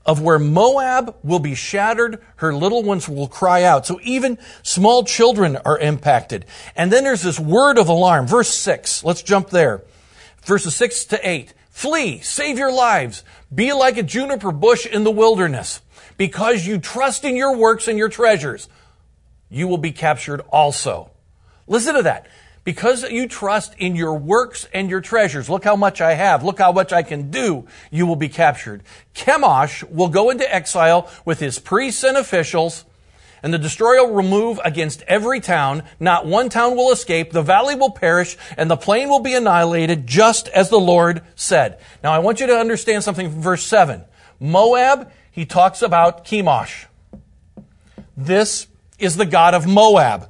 of 0.07 0.23
where 0.23 0.39
Moab 0.39 1.15
will 1.23 1.39
be 1.39 1.55
shattered, 1.55 2.23
her 2.37 2.55
little 2.55 2.83
ones 2.83 3.09
will 3.09 3.29
cry 3.29 3.63
out. 3.63 3.85
So 3.85 4.01
even 4.03 4.39
small 4.63 5.05
children 5.05 5.57
are 5.67 5.79
impacted. 5.79 6.47
And 6.75 6.91
then 6.91 7.05
there's 7.05 7.23
this 7.23 7.39
word 7.39 7.77
of 7.77 7.89
alarm. 7.89 8.27
Verse 8.27 8.49
6, 8.49 9.05
let's 9.05 9.23
jump 9.23 9.51
there. 9.51 9.83
Verses 10.45 10.75
6 10.77 11.05
to 11.07 11.29
8. 11.29 11.53
Flee, 11.79 12.19
save 12.23 12.59
your 12.59 12.73
lives, 12.73 13.23
be 13.55 13.73
like 13.73 13.97
a 13.99 14.03
juniper 14.03 14.51
bush 14.51 14.85
in 14.85 15.05
the 15.05 15.13
wilderness 15.13 15.81
because 16.17 16.67
you 16.67 16.81
trust 16.81 17.25
in 17.25 17.37
your 17.37 17.57
works 17.57 17.87
and 17.87 17.97
your 17.97 18.09
treasures, 18.09 18.69
you 19.49 19.69
will 19.69 19.79
be 19.79 19.93
captured 19.93 20.41
also. 20.51 21.13
Listen 21.69 21.95
to 21.95 22.03
that. 22.03 22.27
Because 22.65 23.09
you 23.09 23.29
trust 23.29 23.77
in 23.79 23.95
your 23.95 24.15
works 24.15 24.67
and 24.75 24.91
your 24.91 25.01
treasures, 25.01 25.49
look 25.49 25.63
how 25.63 25.77
much 25.77 26.01
I 26.01 26.15
have, 26.15 26.43
look 26.43 26.59
how 26.59 26.73
much 26.73 26.93
I 26.93 27.05
can 27.05 27.31
do, 27.31 27.69
you 27.93 28.07
will 28.09 28.17
be 28.17 28.29
captured. 28.29 28.83
Chemosh 29.15 29.89
will 29.89 30.09
go 30.09 30.31
into 30.31 30.53
exile 30.53 31.09
with 31.25 31.39
his 31.39 31.61
priests 31.61 32.03
and 32.03 32.17
officials, 32.17 32.87
and 33.43 33.53
the 33.53 33.59
destroyer 33.59 34.07
will 34.07 34.23
move 34.23 34.61
against 34.65 35.03
every 35.03 35.41
town. 35.41 35.83
Not 36.01 36.27
one 36.27 36.49
town 36.49 36.77
will 36.77 36.93
escape. 36.93 37.33
The 37.33 37.43
valley 37.43 37.75
will 37.75 37.91
perish, 37.91 38.37
and 38.57 38.71
the 38.71 38.77
plain 38.77 39.09
will 39.09 39.21
be 39.21 39.35
annihilated, 39.35 40.07
just 40.07 40.49
as 40.49 40.71
the 40.71 40.81
Lord 40.81 41.23
said. 41.35 41.79
Now, 42.03 42.13
I 42.13 42.19
want 42.19 42.41
you 42.41 42.47
to 42.49 42.59
understand 42.59 43.05
something 43.05 43.31
from 43.31 43.43
verse 43.43 43.65
7. 43.65 44.05
Moab 44.41 45.11
he 45.39 45.47
talks 45.47 45.83
about 45.83 46.25
Chemosh. 46.25 46.87
This 48.17 48.67
is 48.99 49.15
the 49.15 49.25
God 49.25 49.55
of 49.55 49.69
Moab. 49.69 50.29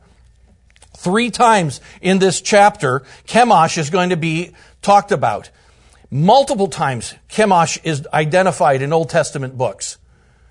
Three 0.99 1.31
times 1.31 1.81
in 2.03 2.19
this 2.19 2.43
chapter, 2.43 3.05
Chemosh 3.27 3.79
is 3.79 3.89
going 3.89 4.11
to 4.11 4.19
be 4.19 4.53
talked 4.83 5.11
about. 5.11 5.49
Multiple 6.11 6.69
times, 6.69 7.15
Chemosh 7.31 7.79
is 7.85 8.07
identified 8.13 8.83
in 8.83 8.93
Old 8.93 9.09
Testament 9.09 9.57
books. 9.57 9.97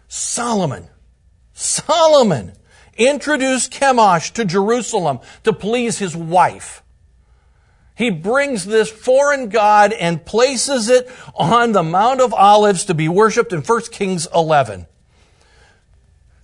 Solomon, 0.08 0.88
Solomon 1.58 2.54
introduced 2.98 3.74
Chemosh 3.74 4.32
to 4.34 4.46
Jerusalem 4.46 5.20
to 5.44 5.52
please 5.52 5.98
his 5.98 6.16
wife. 6.16 6.84
He 7.96 8.12
brings 8.12 8.66
this 8.66 8.92
foreign 8.92 9.50
god 9.50 9.92
and 9.92 10.24
places 10.24 10.88
it 10.88 11.10
on 11.34 11.72
the 11.72 11.82
Mount 11.82 12.22
of 12.22 12.32
Olives 12.32 12.86
to 12.86 12.94
be 12.94 13.10
worshiped 13.10 13.52
in 13.54 13.62
1 13.62 13.82
Kings 13.92 14.28
11. 14.36 14.86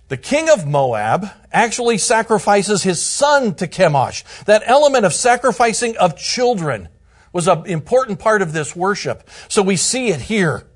The 0.08 0.16
king 0.16 0.50
of 0.50 0.66
Moab 0.66 1.28
actually 1.52 1.98
sacrifices 1.98 2.82
his 2.82 3.00
son 3.00 3.54
to 3.54 3.68
Chemosh. 3.68 4.24
That 4.46 4.64
element 4.66 5.04
of 5.04 5.14
sacrificing 5.14 5.96
of 5.96 6.16
children 6.16 6.88
was 7.32 7.46
an 7.46 7.66
important 7.66 8.18
part 8.18 8.42
of 8.42 8.52
this 8.52 8.74
worship. 8.74 9.30
So 9.46 9.62
we 9.62 9.76
see 9.76 10.08
it 10.08 10.22
here. 10.22 10.66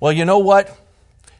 Well, 0.00 0.12
you 0.12 0.24
know 0.24 0.38
what? 0.38 0.74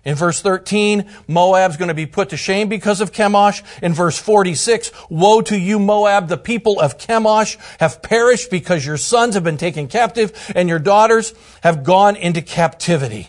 In 0.05 0.14
verse 0.14 0.40
13, 0.40 1.09
Moab's 1.26 1.76
going 1.76 1.88
to 1.88 1.95
be 1.95 2.07
put 2.07 2.31
to 2.31 2.37
shame 2.37 2.69
because 2.69 3.00
of 3.00 3.12
Chemosh. 3.12 3.62
In 3.83 3.93
verse 3.93 4.19
46, 4.19 4.93
woe 5.11 5.43
to 5.43 5.59
you, 5.59 5.78
Moab, 5.78 6.28
the 6.28 6.38
people 6.38 6.81
of 6.81 6.99
Chemosh 6.99 7.57
have 7.81 8.02
perished 8.02 8.50
because 8.50 8.87
your 8.87 8.97
sons 8.97 9.35
have 9.35 9.45
been 9.45 9.59
taken 9.59 9.88
captive 9.88 10.52
and 10.55 10.69
your 10.69 10.78
daughters 10.78 11.35
have 11.62 11.85
gone 11.85 12.17
into 12.17 12.40
captivity. 12.40 13.28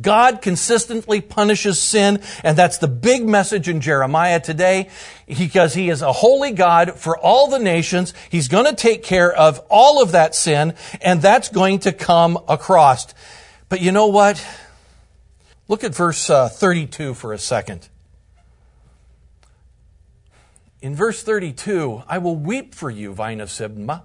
God 0.00 0.40
consistently 0.42 1.20
punishes 1.20 1.80
sin, 1.80 2.20
and 2.42 2.56
that's 2.56 2.78
the 2.78 2.88
big 2.88 3.28
message 3.28 3.68
in 3.68 3.80
Jeremiah 3.80 4.40
today, 4.40 4.88
because 5.28 5.74
he 5.74 5.90
is 5.90 6.02
a 6.02 6.12
holy 6.12 6.52
God 6.52 6.98
for 6.98 7.16
all 7.18 7.48
the 7.48 7.58
nations. 7.58 8.14
He's 8.30 8.48
going 8.48 8.64
to 8.64 8.74
take 8.74 9.02
care 9.02 9.32
of 9.32 9.60
all 9.68 10.02
of 10.02 10.12
that 10.12 10.34
sin, 10.34 10.74
and 11.00 11.20
that's 11.22 11.48
going 11.48 11.80
to 11.80 11.92
come 11.92 12.38
across. 12.48 13.14
But 13.68 13.82
you 13.82 13.92
know 13.92 14.06
what? 14.06 14.44
Look 15.66 15.82
at 15.82 15.94
verse 15.94 16.28
uh, 16.28 16.48
32 16.48 17.14
for 17.14 17.32
a 17.32 17.38
second. 17.38 17.88
In 20.82 20.94
verse 20.94 21.22
32, 21.22 22.02
I 22.06 22.18
will 22.18 22.36
weep 22.36 22.74
for 22.74 22.90
you, 22.90 23.14
vine 23.14 23.40
of 23.40 23.48
Sibmah. 23.48 24.02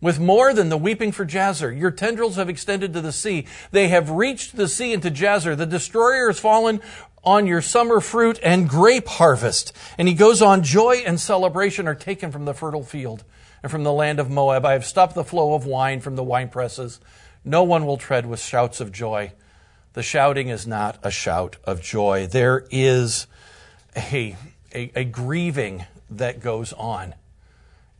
with 0.00 0.18
more 0.18 0.54
than 0.54 0.70
the 0.70 0.78
weeping 0.78 1.12
for 1.12 1.26
Jazer. 1.26 1.78
Your 1.78 1.90
tendrils 1.90 2.36
have 2.36 2.48
extended 2.48 2.94
to 2.94 3.02
the 3.02 3.12
sea. 3.12 3.46
They 3.70 3.88
have 3.88 4.08
reached 4.08 4.56
the 4.56 4.66
sea 4.66 4.94
into 4.94 5.10
Jazer. 5.10 5.54
The 5.54 5.66
destroyer 5.66 6.28
has 6.28 6.40
fallen 6.40 6.80
on 7.22 7.46
your 7.46 7.60
summer 7.60 8.00
fruit 8.00 8.40
and 8.42 8.66
grape 8.66 9.08
harvest. 9.08 9.76
And 9.98 10.08
he 10.08 10.14
goes 10.14 10.40
on, 10.40 10.62
joy 10.62 11.02
and 11.04 11.20
celebration 11.20 11.86
are 11.86 11.94
taken 11.94 12.32
from 12.32 12.46
the 12.46 12.54
fertile 12.54 12.84
field 12.84 13.24
and 13.62 13.70
from 13.70 13.84
the 13.84 13.92
land 13.92 14.18
of 14.18 14.30
Moab. 14.30 14.64
I 14.64 14.72
have 14.72 14.86
stopped 14.86 15.14
the 15.14 15.24
flow 15.24 15.52
of 15.52 15.66
wine 15.66 16.00
from 16.00 16.16
the 16.16 16.24
wine 16.24 16.48
presses. 16.48 16.98
No 17.44 17.62
one 17.62 17.84
will 17.84 17.98
tread 17.98 18.24
with 18.24 18.40
shouts 18.40 18.80
of 18.80 18.90
joy. 18.92 19.32
The 19.92 20.02
shouting 20.02 20.48
is 20.48 20.66
not 20.66 20.98
a 21.02 21.10
shout 21.10 21.56
of 21.64 21.82
joy. 21.82 22.26
There 22.26 22.66
is 22.70 23.26
a, 23.96 24.36
a, 24.74 24.92
a 24.94 25.04
grieving 25.04 25.84
that 26.10 26.40
goes 26.40 26.72
on 26.72 27.14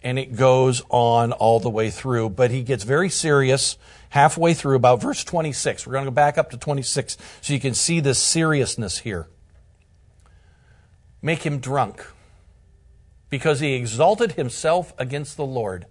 and 0.02 0.18
it 0.18 0.37
goes 0.37 0.82
on 0.88 1.32
all 1.32 1.61
the 1.61 1.70
way 1.70 1.90
through. 1.90 2.30
But 2.30 2.50
he 2.50 2.62
gets 2.62 2.85
very 2.85 3.09
serious 3.09 3.76
halfway 4.11 4.54
through, 4.54 4.76
about 4.76 5.02
verse 5.02 5.25
26. 5.25 5.87
We're 5.87 5.92
going 5.92 6.04
to 6.04 6.11
go 6.11 6.14
back 6.14 6.38
up 6.38 6.50
to 6.50 6.56
26 6.56 7.18
so 7.40 7.52
you 7.52 7.61
can 7.61 7.75
see 7.75 8.00
this 8.00 8.18
seriousness 8.18 8.99
here. 8.99 9.28
Make 11.23 11.44
him 11.44 11.59
drunk 11.59 12.06
because 13.28 13.61
he 13.61 13.75
exalted 13.75 14.32
himself 14.32 14.94
against 14.99 15.37
the 15.37 15.44
Lord. 15.44 15.87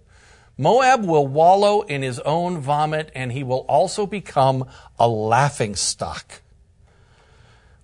Moab 0.60 1.06
will 1.06 1.26
wallow 1.26 1.80
in 1.80 2.02
his 2.02 2.18
own 2.18 2.58
vomit, 2.58 3.10
and 3.14 3.32
he 3.32 3.42
will 3.42 3.64
also 3.66 4.06
become 4.06 4.68
a 4.98 5.08
laughing 5.08 5.74
stock. 5.74 6.42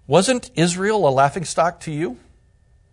Wasn't 0.06 0.50
Israel 0.54 1.08
a 1.08 1.10
laughing 1.10 1.46
stock 1.46 1.80
to 1.80 1.90
you? 1.90 2.18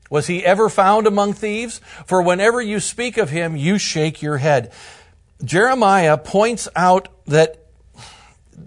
Was 0.10 0.28
he 0.28 0.46
ever 0.46 0.70
found 0.70 1.06
among 1.06 1.34
thieves? 1.34 1.82
For 2.06 2.22
whenever 2.22 2.62
you 2.62 2.80
speak 2.80 3.18
of 3.18 3.30
him, 3.30 3.58
you 3.58 3.78
shake 3.78 4.22
your 4.22 4.38
head. 4.38 4.72
Jeremiah 5.44 6.18
points 6.18 6.70
out 6.78 7.10
that 7.26 7.66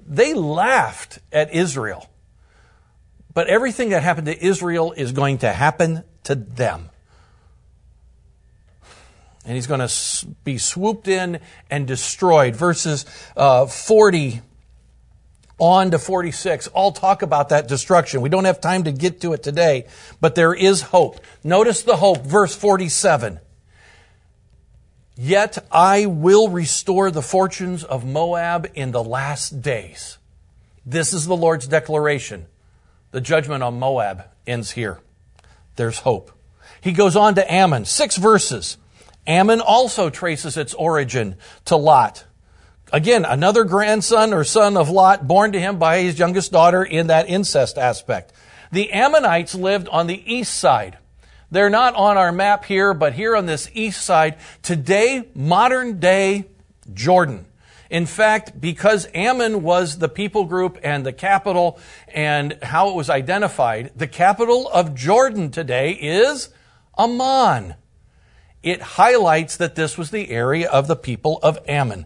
they 0.06 0.34
laughed 0.34 1.20
at 1.32 1.54
Israel, 1.54 2.10
but 3.32 3.46
everything 3.46 3.88
that 3.88 4.02
happened 4.02 4.26
to 4.26 4.44
Israel 4.44 4.92
is 4.92 5.12
going 5.12 5.38
to 5.38 5.50
happen 5.50 6.04
to 6.24 6.34
them. 6.34 6.90
And 9.46 9.54
he's 9.54 9.66
going 9.66 9.86
to 9.86 10.26
be 10.44 10.58
swooped 10.58 11.08
in 11.08 11.40
and 11.70 11.86
destroyed. 11.86 12.54
Verses 12.56 13.06
uh, 13.36 13.66
40 13.66 14.42
on 15.58 15.90
to 15.92 15.98
46 15.98 16.66
all 16.68 16.92
talk 16.92 17.22
about 17.22 17.48
that 17.48 17.68
destruction. 17.68 18.20
We 18.20 18.28
don't 18.28 18.44
have 18.44 18.60
time 18.60 18.84
to 18.84 18.92
get 18.92 19.22
to 19.22 19.32
it 19.32 19.42
today, 19.42 19.86
but 20.20 20.34
there 20.34 20.52
is 20.52 20.82
hope. 20.82 21.20
Notice 21.42 21.82
the 21.82 21.96
hope, 21.96 22.26
verse 22.26 22.54
47. 22.54 23.40
Yet 25.16 25.64
I 25.72 26.06
will 26.06 26.50
restore 26.50 27.10
the 27.10 27.22
fortunes 27.22 27.84
of 27.84 28.04
Moab 28.04 28.70
in 28.74 28.92
the 28.92 29.02
last 29.02 29.62
days. 29.62 30.18
This 30.84 31.14
is 31.14 31.26
the 31.26 31.36
Lord's 31.36 31.66
declaration. 31.66 32.46
The 33.12 33.22
judgment 33.22 33.62
on 33.62 33.78
Moab 33.78 34.24
ends 34.46 34.72
here. 34.72 35.00
There's 35.76 36.00
hope. 36.00 36.32
He 36.82 36.92
goes 36.92 37.16
on 37.16 37.34
to 37.36 37.52
Ammon, 37.52 37.86
six 37.86 38.16
verses. 38.16 38.76
Ammon 39.26 39.60
also 39.60 40.10
traces 40.10 40.56
its 40.56 40.74
origin 40.74 41.36
to 41.66 41.76
Lot. 41.76 42.24
Again, 42.92 43.24
another 43.24 43.64
grandson 43.64 44.32
or 44.32 44.44
son 44.44 44.76
of 44.76 44.88
Lot 44.88 45.26
born 45.26 45.52
to 45.52 45.60
him 45.60 45.78
by 45.78 46.00
his 46.00 46.18
youngest 46.18 46.52
daughter 46.52 46.84
in 46.84 47.08
that 47.08 47.28
incest 47.28 47.78
aspect. 47.78 48.32
The 48.70 48.92
Ammonites 48.92 49.54
lived 49.54 49.88
on 49.88 50.06
the 50.06 50.32
east 50.32 50.54
side. 50.54 50.98
They're 51.50 51.70
not 51.70 51.94
on 51.94 52.16
our 52.16 52.32
map 52.32 52.64
here, 52.64 52.94
but 52.94 53.14
here 53.14 53.36
on 53.36 53.46
this 53.46 53.70
east 53.74 54.04
side, 54.04 54.36
today, 54.62 55.28
modern 55.34 55.98
day 55.98 56.46
Jordan. 56.92 57.46
In 57.88 58.06
fact, 58.06 58.60
because 58.60 59.06
Ammon 59.14 59.62
was 59.62 59.98
the 59.98 60.08
people 60.08 60.44
group 60.44 60.78
and 60.82 61.06
the 61.06 61.12
capital 61.12 61.78
and 62.08 62.58
how 62.62 62.90
it 62.90 62.96
was 62.96 63.08
identified, 63.08 63.92
the 63.94 64.08
capital 64.08 64.68
of 64.68 64.94
Jordan 64.94 65.50
today 65.50 65.92
is 65.92 66.48
Amman. 66.98 67.76
It 68.66 68.82
highlights 68.82 69.58
that 69.58 69.76
this 69.76 69.96
was 69.96 70.10
the 70.10 70.28
area 70.28 70.68
of 70.68 70.88
the 70.88 70.96
people 70.96 71.38
of 71.40 71.56
Ammon. 71.68 72.04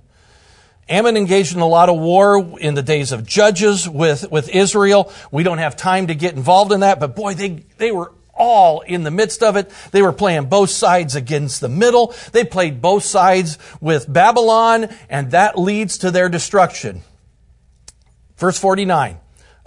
Ammon 0.91 1.17
engaged 1.17 1.55
in 1.55 1.63
a 1.63 1.67
lot 1.67 1.89
of 1.89 1.99
war 1.99 2.59
in 2.61 2.75
the 2.75 2.83
days 2.83 3.13
of 3.13 3.25
Judges 3.27 3.89
with, 3.89 4.31
with 4.31 4.51
Israel. 4.51 5.11
We 5.31 5.43
don't 5.43 5.57
have 5.57 5.75
time 5.75 6.09
to 6.09 6.15
get 6.15 6.35
involved 6.35 6.71
in 6.73 6.81
that, 6.81 7.01
but 7.01 7.17
boy, 7.17 7.33
they, 7.33 7.65
they 7.79 7.91
were 7.93 8.13
all 8.35 8.83
in 8.83 9.05
the 9.05 9.11
midst 9.11 9.43
of 9.43 9.57
it. 9.57 9.71
They 9.91 10.03
were 10.03 10.13
playing 10.13 10.51
both 10.51 10.69
sides 10.69 11.17
against 11.17 11.63
the 11.63 11.71
middle. 11.71 12.15
They 12.33 12.45
played 12.45 12.83
both 12.83 13.05
sides 13.05 13.57
with 13.81 14.13
Babylon, 14.13 14.91
and 15.09 15.31
that 15.31 15.59
leads 15.59 15.97
to 15.99 16.11
their 16.11 16.29
destruction. 16.29 17.01
Verse 18.37 18.59
49, 18.59 19.17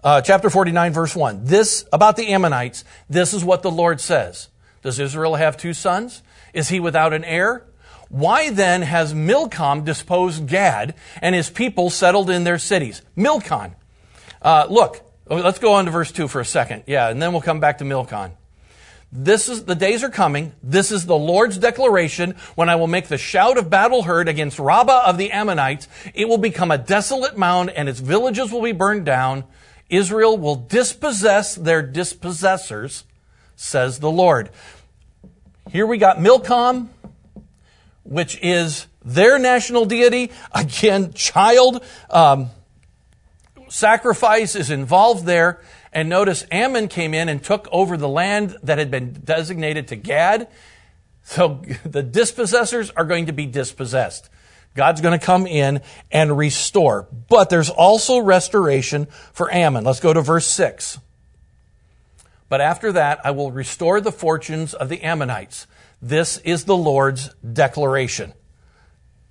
uh, 0.03 0.21
chapter 0.21 0.51
49, 0.51 0.93
verse 0.93 1.15
1. 1.15 1.45
This, 1.45 1.85
about 1.91 2.17
the 2.17 2.27
Ammonites, 2.27 2.85
this 3.09 3.33
is 3.33 3.43
what 3.43 3.63
the 3.63 3.71
Lord 3.71 3.99
says. 3.99 4.49
Does 4.83 4.99
Israel 4.99 5.33
have 5.35 5.57
two 5.57 5.73
sons? 5.73 6.21
Is 6.53 6.69
he 6.69 6.79
without 6.79 7.13
an 7.13 7.23
heir? 7.23 7.65
Why 8.09 8.51
then 8.51 8.83
has 8.83 9.13
Milcom 9.13 9.83
disposed 9.83 10.47
Gad 10.47 10.93
and 11.21 11.33
his 11.33 11.49
people 11.49 11.89
settled 11.89 12.29
in 12.29 12.43
their 12.43 12.59
cities? 12.59 13.01
Milcom. 13.15 13.75
Uh, 14.41 14.67
look, 14.69 15.01
let's 15.27 15.59
go 15.59 15.73
on 15.73 15.85
to 15.85 15.91
verse 15.91 16.11
2 16.11 16.27
for 16.27 16.39
a 16.39 16.45
second. 16.45 16.83
Yeah, 16.85 17.09
and 17.09 17.21
then 17.21 17.31
we'll 17.31 17.41
come 17.41 17.59
back 17.59 17.79
to 17.79 17.85
Milcom. 17.85 18.33
This 19.15 19.47
is, 19.47 19.65
the 19.65 19.75
days 19.75 20.03
are 20.03 20.09
coming. 20.09 20.53
This 20.63 20.91
is 20.91 21.05
the 21.05 21.15
Lord's 21.15 21.59
declaration 21.59 22.35
when 22.55 22.67
I 22.67 22.75
will 22.75 22.87
make 22.87 23.07
the 23.07 23.17
shout 23.17 23.59
of 23.59 23.69
battle 23.69 24.03
heard 24.03 24.27
against 24.27 24.57
Rabbah 24.57 25.03
of 25.05 25.19
the 25.19 25.31
Ammonites. 25.31 25.87
It 26.15 26.27
will 26.27 26.39
become 26.39 26.71
a 26.71 26.79
desolate 26.79 27.37
mound 27.37 27.69
and 27.69 27.87
its 27.87 27.99
villages 27.99 28.51
will 28.51 28.63
be 28.63 28.71
burned 28.71 29.05
down. 29.05 29.43
Israel 29.87 30.35
will 30.35 30.55
dispossess 30.55 31.53
their 31.53 31.83
dispossessors, 31.83 33.03
says 33.55 33.99
the 33.99 34.09
Lord. 34.09 34.49
Here 35.73 35.87
we 35.87 35.97
got 35.97 36.21
Milcom, 36.21 36.91
which 38.03 38.37
is 38.43 38.85
their 39.03 39.39
national 39.39 39.85
deity. 39.85 40.29
Again, 40.51 41.13
child 41.13 41.83
um, 42.11 42.51
sacrifice 43.69 44.55
is 44.55 44.69
involved 44.69 45.25
there. 45.25 45.61
And 45.91 46.09
notice 46.09 46.45
Ammon 46.51 46.89
came 46.89 47.15
in 47.15 47.27
and 47.27 47.43
took 47.43 47.67
over 47.71 47.97
the 47.97 48.07
land 48.07 48.55
that 48.61 48.77
had 48.77 48.91
been 48.91 49.13
designated 49.13 49.87
to 49.87 49.95
Gad. 49.95 50.47
So 51.23 51.63
the 51.83 52.03
dispossessors 52.03 52.91
are 52.95 53.05
going 53.05 53.25
to 53.25 53.33
be 53.33 53.47
dispossessed. 53.47 54.29
God's 54.75 55.01
going 55.01 55.19
to 55.19 55.25
come 55.25 55.47
in 55.47 55.81
and 56.11 56.37
restore. 56.37 57.07
But 57.29 57.49
there's 57.49 57.71
also 57.71 58.19
restoration 58.19 59.07
for 59.33 59.51
Ammon. 59.51 59.85
Let's 59.85 60.01
go 60.01 60.13
to 60.13 60.21
verse 60.21 60.45
6. 60.45 60.99
But 62.53 62.61
after 62.61 62.91
that, 62.91 63.19
I 63.25 63.31
will 63.31 63.51
restore 63.51 63.99
the 63.99 64.11
fortunes 64.11 64.75
of 64.75 64.87
the 64.87 65.01
Ammonites 65.01 65.65
this 66.03 66.37
is 66.37 66.65
the 66.65 66.77
Lord's 66.77 67.33
declaration. 67.37 68.31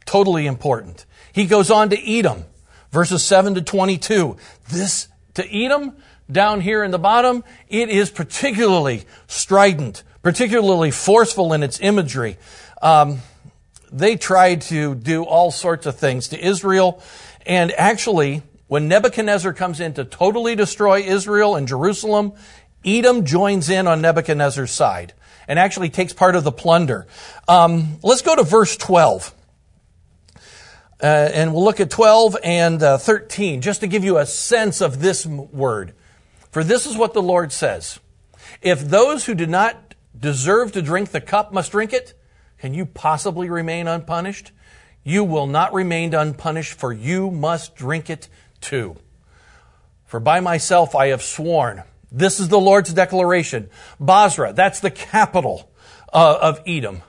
Totally 0.05 0.49
important. 0.49 1.07
He 1.33 1.47
goes 1.47 1.71
on 1.71 1.91
to 1.91 2.19
Edom, 2.19 2.47
verses 2.91 3.23
7 3.23 3.55
to 3.55 3.63
22. 3.63 4.37
This, 4.71 5.07
to 5.35 5.57
Edom, 5.57 5.95
down 6.33 6.63
here 6.63 6.83
in 6.83 6.91
the 6.91 6.99
bottom, 6.99 7.45
it 7.69 7.91
is 7.91 8.11
particularly 8.11 9.05
strident, 9.29 10.03
particularly 10.23 10.91
forceful 10.91 11.53
in 11.53 11.63
its 11.63 11.79
imagery. 11.81 12.39
Um, 12.83 13.19
they 13.93 14.17
tried 14.17 14.63
to 14.63 14.97
do 14.97 15.23
all 15.23 15.53
sorts 15.53 15.87
of 15.87 15.95
things 15.95 16.27
to 16.31 16.45
Israel, 16.45 17.01
and 17.47 17.71
actually, 17.71 18.43
when 18.67 18.89
Nebuchadnezzar 18.89 19.53
comes 19.53 19.81
in 19.81 19.93
to 19.95 20.05
totally 20.07 20.57
destroy 20.57 21.01
Israel 21.01 21.57
and 21.57 21.69
Jerusalem, 21.69 22.33
Edom 22.85 23.25
joins 23.25 23.71
in 23.71 23.87
on 23.87 24.01
Nebuchadnezzar's 24.01 24.71
side 24.71 25.15
and 25.49 25.59
actually 25.59 25.91
takes 25.91 26.13
part 26.13 26.37
of 26.37 26.45
the 26.45 26.53
plunder. 26.53 27.07
Um, 27.49 27.99
let's 28.03 28.23
go 28.23 28.37
to 28.37 28.43
verse 28.43 28.77
12. 28.77 29.35
Uh, 31.03 31.07
and 31.07 31.53
we'll 31.53 31.65
look 31.65 31.81
at 31.81 31.91
12 31.91 32.37
and 32.45 32.83
uh, 32.83 32.97
13 32.97 33.61
just 33.61 33.81
to 33.81 33.89
give 33.89 34.05
you 34.05 34.19
a 34.19 34.27
sense 34.27 34.81
of 34.81 35.01
this 35.01 35.27
word. 35.27 35.95
For 36.53 36.63
this 36.63 36.87
is 36.87 36.97
what 36.97 37.13
the 37.13 37.23
Lord 37.23 37.51
says 37.51 37.99
If 38.61 38.81
those 38.81 39.25
who 39.25 39.35
do 39.35 39.47
not 39.47 39.95
deserve 40.17 40.73
to 40.73 40.83
drink 40.83 41.11
the 41.11 41.21
cup 41.21 41.53
must 41.53 41.73
drink 41.73 41.93
it, 41.93 42.15
can 42.59 42.75
you 42.75 42.87
possibly 42.87 43.51
remain 43.51 43.89
unpunished? 43.89 44.53
You 45.03 45.25
will 45.25 45.49
not 45.49 45.73
remain 45.73 46.15
unpunished, 46.15 46.75
for 46.75 46.93
you 46.93 47.31
must 47.31 47.75
drink 47.75 48.09
it 48.09 48.29
too. 48.61 48.97
For 50.07 50.21
by 50.21 50.39
myself 50.39 50.95
I 50.95 51.09
have 51.09 51.23
sworn, 51.23 51.83
this 52.13 52.39
is 52.39 52.49
the 52.49 52.61
Lord's 52.61 52.93
declaration. 52.93 53.71
Bozrah, 53.99 54.53
that's 54.53 54.81
the 54.81 54.91
capital 54.91 55.71
uh, 56.13 56.39
of 56.41 56.61
Edom. 56.67 57.03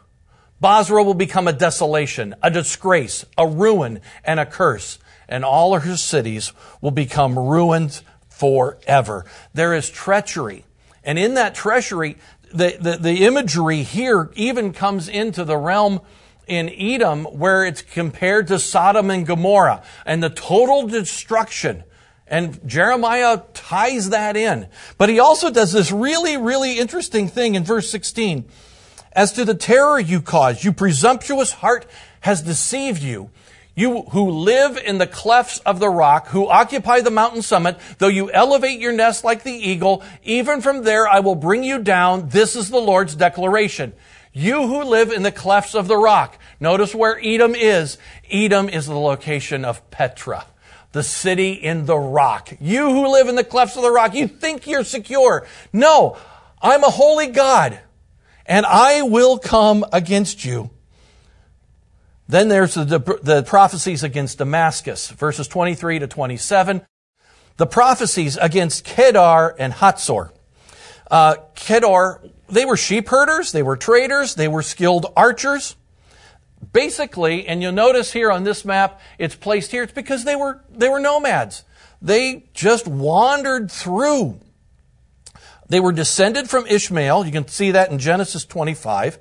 Bozrah 0.60 1.04
will 1.04 1.14
become 1.14 1.48
a 1.48 1.54
desolation, 1.54 2.36
a 2.42 2.50
disgrace, 2.50 3.26
a 3.38 3.46
ruin, 3.46 4.00
and 4.24 4.40
a 4.40 4.46
curse, 4.46 4.98
and 5.28 5.44
all 5.44 5.78
her 5.78 5.98
cities 5.98 6.54
will 6.80 6.92
become 6.92 7.38
ruined 7.38 8.02
forever. 8.30 9.26
There 9.54 9.74
is 9.74 9.90
treachery. 9.90 10.64
And 11.04 11.20
in 11.20 11.34
that 11.34 11.54
treachery, 11.54 12.18
the, 12.54 12.78
the, 12.80 12.98
the 12.98 13.26
imagery 13.26 13.84
here 13.84 14.32
even 14.36 14.72
comes 14.72 15.10
into 15.10 15.44
the 15.44 15.58
realm 15.58 16.00
in 16.48 16.70
Edom 16.70 17.26
where 17.26 17.66
it's 17.66 17.82
compared 17.82 18.48
to 18.48 18.60
Sodom 18.60 19.10
and 19.10 19.26
Gomorrah 19.26 19.84
and 20.06 20.22
the 20.22 20.30
total 20.30 20.88
destruction. 20.88 21.84
And 22.28 22.60
Jeremiah 22.68 23.44
ties 23.54 24.10
that 24.10 24.36
in. 24.38 24.68
But 24.98 25.10
he 25.10 25.20
also 25.20 25.50
does 25.50 25.74
this 25.74 25.92
really, 25.92 26.38
really 26.38 26.80
interesting 26.80 27.28
thing 27.28 27.56
in 27.56 27.64
verse 27.64 27.90
16. 27.90 28.46
As 29.12 29.32
to 29.34 29.46
the 29.46 29.54
terror 29.54 30.00
you 30.00 30.22
cause, 30.22 30.64
you 30.64 30.74
presumptuous 30.74 31.52
heart 31.52 31.86
has 32.22 32.42
deceived 32.42 33.02
you. 33.02 33.30
You 33.76 34.04
who 34.04 34.30
live 34.30 34.78
in 34.78 35.00
the 35.00 35.08
clefts 35.08 35.58
of 35.60 35.80
the 35.80 35.90
rock, 35.90 36.28
who 36.28 36.48
occupy 36.48 37.02
the 37.02 37.10
mountain 37.10 37.42
summit, 37.42 37.78
though 37.98 38.08
you 38.08 38.32
elevate 38.32 38.80
your 38.80 38.92
nest 38.92 39.24
like 39.24 39.44
the 39.44 39.52
eagle, 39.52 40.04
even 40.24 40.62
from 40.62 40.84
there 40.84 41.08
I 41.08 41.22
will 41.22 41.36
bring 41.36 41.64
you 41.64 41.80
down. 41.80 42.30
This 42.30 42.56
is 42.56 42.70
the 42.70 42.78
Lord's 42.78 43.16
declaration. 43.16 43.94
You 44.32 44.68
who 44.68 44.84
live 44.84 45.12
in 45.12 45.24
the 45.24 45.32
clefts 45.32 45.76
of 45.76 45.88
the 45.88 45.98
rock. 45.98 46.38
Notice 46.60 46.94
where 46.94 47.20
Edom 47.24 47.56
is. 47.56 47.98
Edom 48.32 48.70
is 48.70 48.86
the 48.86 48.98
location 48.98 49.66
of 49.66 49.90
Petra, 49.90 50.46
the 50.94 51.04
city 51.04 51.52
in 51.52 51.86
the 51.86 51.98
rock. 51.98 52.54
You 52.62 52.90
who 52.90 53.12
live 53.12 53.28
in 53.28 53.36
the 53.36 53.44
clefts 53.44 53.76
of 53.76 53.84
the 53.84 53.92
rock, 53.92 54.16
you 54.16 54.28
think 54.28 54.66
you're 54.66 54.84
secure. 54.84 55.46
No, 55.74 56.18
I'm 56.62 56.84
a 56.84 56.90
holy 56.90 57.28
God, 57.28 57.80
and 58.46 58.66
I 58.66 59.02
will 59.02 59.38
come 59.38 59.86
against 59.92 60.46
you. 60.46 60.70
Then 62.30 62.48
there's 62.48 62.76
the, 62.76 63.20
the 63.22 63.44
prophecies 63.46 64.04
against 64.04 64.38
Damascus, 64.38 65.10
verses 65.10 65.48
23 65.48 66.00
to 66.00 66.08
27. 66.08 66.82
The 67.58 67.68
prophecies 67.68 68.38
against 68.38 68.86
Kedar 68.86 69.56
and 69.60 69.74
Hatzor. 69.74 70.32
Uh, 71.12 71.36
Kedar 71.54 72.22
they 72.54 72.66
were 72.66 72.78
sheep 72.78 73.10
herders, 73.10 73.52
they 73.52 73.64
were 73.64 73.76
traders, 73.76 74.36
they 74.36 74.48
were 74.48 74.62
skilled 74.62 75.08
archers. 75.18 75.76
Basically, 76.72 77.48
and 77.48 77.62
you'll 77.62 77.72
notice 77.72 78.14
here 78.14 78.32
on 78.32 78.44
this 78.44 78.64
map, 78.64 79.02
it's 79.18 79.36
placed 79.36 79.72
here, 79.72 79.84
it's 79.84 79.94
because 79.94 80.24
they 80.24 80.36
were, 80.36 80.64
they 80.70 80.88
were 80.88 81.00
nomads. 81.00 81.64
They 82.02 82.46
just 82.54 82.88
wandered 82.88 83.72
through. 83.72 84.40
They 85.70 85.80
were 85.80 85.92
descended 85.92 86.50
from 86.50 86.68
Ishmael. 86.68 87.26
You 87.26 87.32
can 87.32 87.48
see 87.48 87.72
that 87.72 87.92
in 87.92 87.98
Genesis 87.98 88.46
25. 88.46 89.18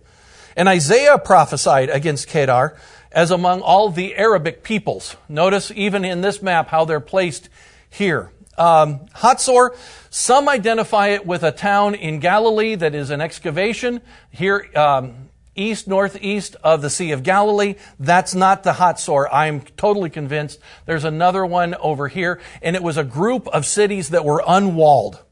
And 0.57 0.69
Isaiah 0.69 1.19
prophesied 1.19 1.89
against 1.89 2.29
Kedar 2.29 2.77
as 3.11 3.31
among 3.31 3.61
all 3.61 3.91
the 3.91 4.17
Arabic 4.17 4.63
peoples. 4.63 5.17
Notice 5.29 5.71
even 5.75 6.05
in 6.05 6.21
this 6.21 6.43
map 6.43 6.69
how 6.69 6.85
they're 6.85 7.01
placed 7.01 7.49
here. 7.89 8.33
Um, 8.59 9.07
Hatzor, 9.17 9.77
some 10.11 10.49
identify 10.49 11.09
it 11.09 11.27
with 11.27 11.43
a 11.43 11.53
town 11.53 11.95
in 11.95 12.19
Galilee 12.19 12.75
that 12.75 12.95
is 12.95 13.11
an 13.11 13.21
excavation 13.21 14.03
here 14.31 14.69
um, 14.75 15.31
east 15.55 15.87
northeast 15.87 16.57
of 16.63 16.83
the 16.83 16.91
Sea 16.91 17.13
of 17.13 17.23
Galilee. 17.23 17.75
That's 17.99 18.35
not 18.35 18.63
the 18.63 18.73
Hatzor. 18.73 19.29
I'm 19.33 19.61
totally 19.61 20.11
convinced. 20.11 20.59
There's 20.87 21.05
another 21.05 21.45
one 21.45 21.75
over 21.77 22.09
here, 22.09 22.41
and 22.63 22.77
it 22.77 22.83
was 22.83 22.97
a 22.97 23.05
group 23.05 23.47
of 23.49 23.67
cities 23.67 24.11
that 24.11 24.25
were 24.25 24.43
unwalled. 24.47 25.23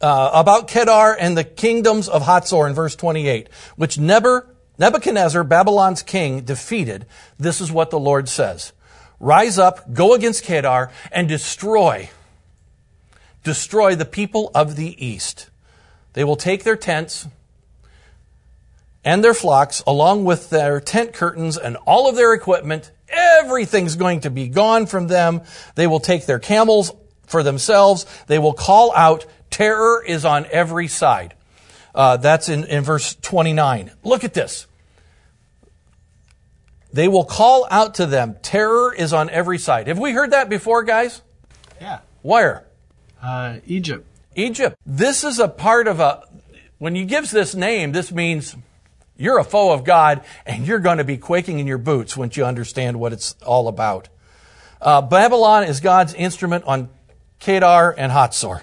Uh, 0.00 0.30
about 0.32 0.66
Kedar 0.66 1.14
and 1.18 1.36
the 1.36 1.44
kingdoms 1.44 2.08
of 2.08 2.22
Hatzor 2.22 2.66
in 2.66 2.74
verse 2.74 2.96
28, 2.96 3.48
which 3.76 3.98
Nebuchadnezzar, 3.98 5.44
Babylon's 5.44 6.02
king, 6.02 6.40
defeated. 6.40 7.04
This 7.38 7.60
is 7.60 7.70
what 7.70 7.90
the 7.90 8.00
Lord 8.00 8.28
says. 8.28 8.72
Rise 9.18 9.58
up, 9.58 9.92
go 9.92 10.14
against 10.14 10.44
Kedar, 10.44 10.90
and 11.12 11.28
destroy 11.28 12.08
destroy 13.42 13.94
the 13.94 14.04
people 14.04 14.50
of 14.54 14.76
the 14.76 15.04
east. 15.04 15.48
They 16.12 16.24
will 16.24 16.36
take 16.36 16.64
their 16.64 16.76
tents 16.76 17.26
and 19.04 19.24
their 19.24 19.34
flocks 19.34 19.82
along 19.86 20.24
with 20.24 20.50
their 20.50 20.80
tent 20.80 21.12
curtains 21.12 21.56
and 21.56 21.76
all 21.86 22.08
of 22.08 22.16
their 22.16 22.34
equipment. 22.34 22.90
Everything's 23.08 23.96
going 23.96 24.20
to 24.20 24.30
be 24.30 24.48
gone 24.48 24.86
from 24.86 25.08
them. 25.08 25.42
They 25.74 25.86
will 25.86 26.00
take 26.00 26.26
their 26.26 26.38
camels 26.38 26.92
for 27.26 27.42
themselves. 27.42 28.06
They 28.26 28.38
will 28.38 28.52
call 28.52 28.94
out, 28.94 29.26
terror 29.50 30.04
is 30.04 30.24
on 30.24 30.46
every 30.50 30.88
side. 30.88 31.34
Uh, 31.94 32.18
that's 32.18 32.48
in, 32.48 32.64
in 32.64 32.84
verse 32.84 33.14
29. 33.16 33.90
Look 34.04 34.24
at 34.24 34.34
this. 34.34 34.66
They 36.92 37.08
will 37.08 37.24
call 37.24 37.66
out 37.70 37.94
to 37.94 38.06
them, 38.06 38.36
terror 38.42 38.92
is 38.92 39.12
on 39.12 39.30
every 39.30 39.58
side. 39.58 39.86
Have 39.86 39.98
we 39.98 40.12
heard 40.12 40.32
that 40.32 40.48
before, 40.48 40.82
guys? 40.82 41.22
Yeah. 41.80 42.00
Where? 42.22 42.64
Uh, 43.22 43.58
Egypt. 43.66 44.06
Egypt. 44.34 44.76
This 44.84 45.22
is 45.22 45.38
a 45.38 45.48
part 45.48 45.86
of 45.86 46.00
a, 46.00 46.24
when 46.78 46.94
he 46.94 47.04
gives 47.04 47.30
this 47.30 47.54
name, 47.54 47.92
this 47.92 48.10
means 48.10 48.56
you're 49.20 49.38
a 49.38 49.44
foe 49.44 49.72
of 49.72 49.84
God 49.84 50.24
and 50.46 50.66
you're 50.66 50.78
going 50.78 50.98
to 50.98 51.04
be 51.04 51.18
quaking 51.18 51.58
in 51.58 51.66
your 51.66 51.78
boots 51.78 52.16
once 52.16 52.36
you 52.38 52.44
understand 52.44 52.98
what 52.98 53.12
it's 53.12 53.36
all 53.44 53.68
about. 53.68 54.08
Uh, 54.80 55.02
Babylon 55.02 55.64
is 55.64 55.80
God's 55.80 56.14
instrument 56.14 56.64
on 56.64 56.88
Kedar 57.38 57.94
and 57.96 58.10
Hatzor. 58.10 58.62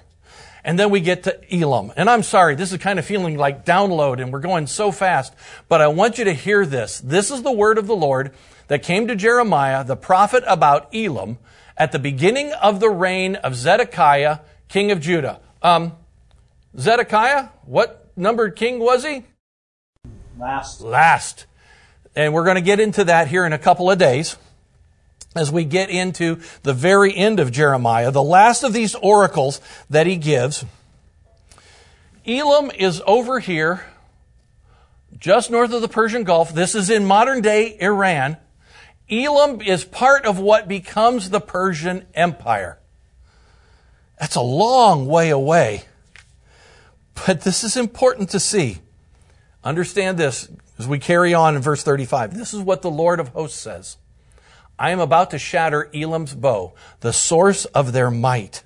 And 0.63 0.78
then 0.78 0.89
we 0.89 1.00
get 1.00 1.24
to 1.24 1.56
Elam. 1.56 1.93
And 1.96 2.10
I'm 2.10 2.24
sorry, 2.24 2.56
this 2.56 2.72
is 2.72 2.80
kind 2.80 2.98
of 2.98 3.06
feeling 3.06 3.38
like 3.38 3.65
download 3.65 4.20
and 4.20 4.34
we're 4.34 4.39
going 4.39 4.65
so 4.65 4.91
fast, 4.91 5.34
but 5.70 5.80
I 5.80 5.88
want 5.89 6.17
you 6.17 6.26
to 6.26 6.34
hear 6.34 6.65
this. 6.65 7.00
This 7.00 7.30
is 7.30 7.43
the 7.43 7.52
word 7.52 7.78
of 7.78 7.86
the 7.86 7.96
Lord 7.96 8.34
that 8.67 8.82
came 8.82 9.08
to 9.08 9.15
Jeremiah, 9.15 9.84
the 9.84 9.96
prophet 9.96 10.43
about 10.48 10.93
Elam, 10.93 11.38
at 11.78 11.91
the 11.91 12.00
beginning 12.00 12.52
of 12.54 12.80
the 12.80 12.89
reign 12.89 13.36
of 13.36 13.56
Zedekiah, 13.56 14.39
king 14.67 14.89
of 14.89 15.00
Judah. 15.00 15.39
Um, 15.62 15.93
Zedekiah, 16.78 17.50
what 17.65 18.12
numbered 18.17 18.56
king 18.56 18.80
was 18.80 19.06
he? 19.06 19.24
Last. 20.39 20.82
Last. 20.82 21.45
And 22.15 22.34
we're 22.34 22.43
going 22.43 22.56
to 22.56 22.62
get 22.62 22.80
into 22.80 23.04
that 23.06 23.28
here 23.28 23.45
in 23.45 23.54
a 23.54 23.58
couple 23.58 23.89
of 23.89 23.97
days 23.97 24.38
as 25.36 25.52
we 25.52 25.65
get 25.65 25.89
into 25.89 26.39
the 26.63 26.73
very 26.73 27.15
end 27.15 27.39
of 27.39 27.52
Jeremiah, 27.52 28.12
the 28.12 28.23
last 28.23 28.63
of 28.63 28.73
these 28.73 28.95
oracles 28.95 29.62
that 29.89 30.08
he 30.08 30.15
gives. 30.15 30.65
Elam 32.26 32.71
is 32.71 33.02
over 33.06 33.39
here, 33.39 33.86
just 35.17 35.50
north 35.50 35.71
of 35.71 35.82
the 35.82 35.88
Persian 35.88 36.23
Gulf. 36.23 36.54
This 36.54 36.76
is 36.76 36.89
in 36.89 37.06
modern 37.06 37.41
day 37.41 37.78
Iran. 37.80 38.38
Elam 39.10 39.62
is 39.62 39.86
part 39.86 40.26
of 40.26 40.38
what 40.39 40.67
becomes 40.67 41.30
the 41.30 41.39
Persian 41.39 42.06
Empire. 42.13 42.80
That's 44.19 44.36
a 44.36 44.41
long 44.41 45.08
way 45.08 45.30
away. 45.30 45.84
But 47.26 47.41
this 47.41 47.63
is 47.63 47.78
important 47.78 48.30
to 48.32 48.39
see. 48.39 48.80
Understand 49.67 50.17
this 50.17 50.47
as 50.80 50.88
we 50.88 50.97
carry 50.97 51.34
on 51.34 51.58
in 51.58 51.62
verse 51.62 51.84
35. 51.84 52.38
This 52.38 52.53
is 52.53 52.62
what 52.62 52.82
the 52.82 52.89
Lord 52.89 53.19
of 53.19 53.27
hosts 53.27 53.60
says. 53.60 53.97
I 54.80 54.91
am 54.91 55.01
about 55.01 55.32
to 55.32 55.38
shatter 55.38 55.89
Elam's 55.93 56.34
bow, 56.34 56.73
the 57.01 57.12
source 57.12 57.65
of 57.65 57.91
their 57.91 58.10
might. 58.10 58.63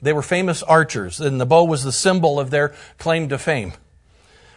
They 0.00 0.14
were 0.14 0.22
famous 0.22 0.62
archers, 0.62 1.20
and 1.20 1.38
the 1.38 1.44
bow 1.44 1.64
was 1.64 1.84
the 1.84 1.92
symbol 1.92 2.40
of 2.40 2.48
their 2.48 2.74
claim 2.96 3.28
to 3.28 3.36
fame. 3.36 3.74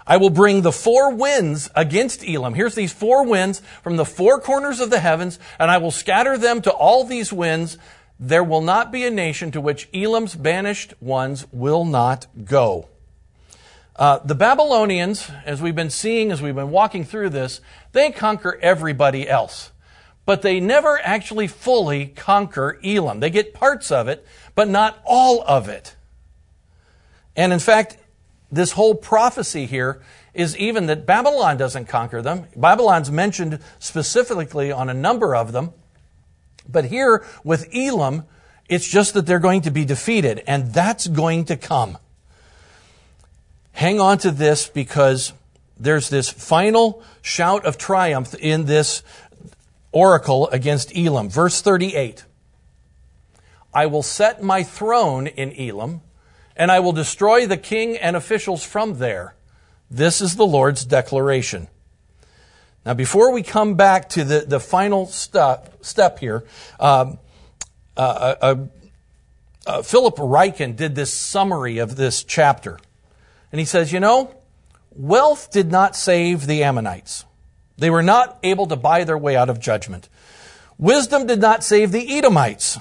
I 0.07 0.15
will 0.15 0.29
bring 0.29 0.61
the 0.61 0.71
four 0.71 1.13
winds 1.13 1.69
against 1.75 2.25
Elam. 2.25 2.53
Here's 2.53 2.75
these 2.75 2.93
four 2.93 3.25
winds 3.25 3.61
from 3.83 3.97
the 3.97 4.05
four 4.05 4.39
corners 4.39 4.79
of 4.79 4.91
the 4.91 5.01
heavens, 5.01 5.39
and 5.59 5.69
I 5.69 5.79
will 5.79 5.91
scatter 5.91 6.37
them 6.37 6.61
to 6.61 6.71
all 6.71 7.03
these 7.03 7.33
winds. 7.33 7.77
There 8.17 8.45
will 8.45 8.61
not 8.61 8.93
be 8.93 9.03
a 9.03 9.11
nation 9.11 9.51
to 9.51 9.59
which 9.59 9.89
Elam's 9.93 10.35
banished 10.35 10.93
ones 11.01 11.45
will 11.51 11.83
not 11.83 12.27
go. 12.45 12.87
Uh, 13.95 14.19
the 14.25 14.35
Babylonians, 14.35 15.31
as 15.45 15.61
we've 15.61 15.75
been 15.75 15.89
seeing, 15.89 16.31
as 16.31 16.41
we've 16.41 16.55
been 16.55 16.71
walking 16.71 17.05
through 17.05 17.29
this, 17.29 17.61
they 17.93 18.11
conquer 18.11 18.59
everybody 18.61 19.27
else. 19.27 19.71
But 20.25 20.41
they 20.41 20.59
never 20.59 20.99
actually 21.01 21.47
fully 21.47 22.07
conquer 22.07 22.79
Elam. 22.83 23.21
They 23.21 23.29
get 23.29 23.53
parts 23.53 23.91
of 23.91 24.07
it, 24.07 24.25
but 24.53 24.67
not 24.67 24.99
all 25.05 25.43
of 25.47 25.69
it. 25.69 25.95
And 27.37 27.53
in 27.53 27.59
fact, 27.59 27.97
this 28.51 28.73
whole 28.73 28.95
prophecy 28.95 29.65
here 29.65 30.01
is 30.33 30.57
even 30.57 30.87
that 30.87 31.05
Babylon 31.05 31.55
doesn't 31.55 31.85
conquer 31.85 32.21
them. 32.21 32.47
Babylon's 32.55 33.09
mentioned 33.09 33.59
specifically 33.79 34.71
on 34.71 34.89
a 34.89 34.93
number 34.93 35.35
of 35.35 35.53
them. 35.53 35.71
But 36.67 36.85
here 36.85 37.23
with 37.43 37.69
Elam, 37.73 38.23
it's 38.67 38.87
just 38.87 39.13
that 39.13 39.25
they're 39.25 39.39
going 39.39 39.61
to 39.61 39.71
be 39.71 39.85
defeated, 39.85 40.43
and 40.47 40.73
that's 40.73 41.07
going 41.07 41.45
to 41.45 41.55
come. 41.55 41.97
Hang 43.75 43.99
on 43.99 44.17
to 44.19 44.31
this 44.31 44.69
because 44.69 45.33
there's 45.77 46.07
this 46.07 46.29
final 46.29 47.03
shout 47.21 47.65
of 47.65 47.77
triumph 47.77 48.33
in 48.35 48.67
this 48.67 49.03
oracle 49.91 50.47
against 50.47 50.95
Elam. 50.97 51.29
Verse 51.29 51.61
38. 51.61 52.23
I 53.73 53.87
will 53.87 54.01
set 54.01 54.41
my 54.41 54.63
throne 54.63 55.27
in 55.27 55.51
Elam 55.59 55.99
and 56.55 56.71
I 56.71 56.79
will 56.79 56.93
destroy 56.93 57.45
the 57.45 57.57
king 57.57 57.97
and 57.97 58.15
officials 58.15 58.63
from 58.63 58.97
there. 58.97 59.35
This 59.91 60.21
is 60.21 60.37
the 60.37 60.45
Lord's 60.45 60.85
declaration. 60.85 61.67
Now, 62.85 62.93
before 62.93 63.33
we 63.33 63.43
come 63.43 63.73
back 63.73 64.07
to 64.09 64.23
the, 64.23 64.45
the 64.47 64.61
final 64.61 65.05
step, 65.05 65.83
step 65.83 66.19
here, 66.19 66.45
um, 66.79 67.19
uh, 67.97 67.99
uh, 67.99 68.35
uh, 68.41 68.55
uh 69.67 69.81
Philip 69.81 70.15
Ryken 70.15 70.77
did 70.77 70.95
this 70.95 71.13
summary 71.13 71.79
of 71.79 71.97
this 71.97 72.23
chapter. 72.23 72.79
And 73.55 73.59
he 73.61 73.65
says, 73.65 73.93
you 73.93 74.01
know, 74.01 74.35
wealth 74.91 75.49
did 75.49 75.71
not 75.71 75.95
save 75.95 76.45
the 76.45 76.65
Ammonites. 76.65 77.23
They 77.77 77.89
were 77.89 78.03
not 78.03 78.37
able 78.43 78.67
to 78.67 78.75
buy 78.75 79.05
their 79.05 79.17
way 79.17 79.37
out 79.37 79.49
of 79.49 79.61
judgment. 79.61 80.09
Wisdom 80.77 81.25
did 81.25 81.39
not 81.39 81.63
save 81.63 81.93
the 81.93 82.17
Edomites, 82.17 82.77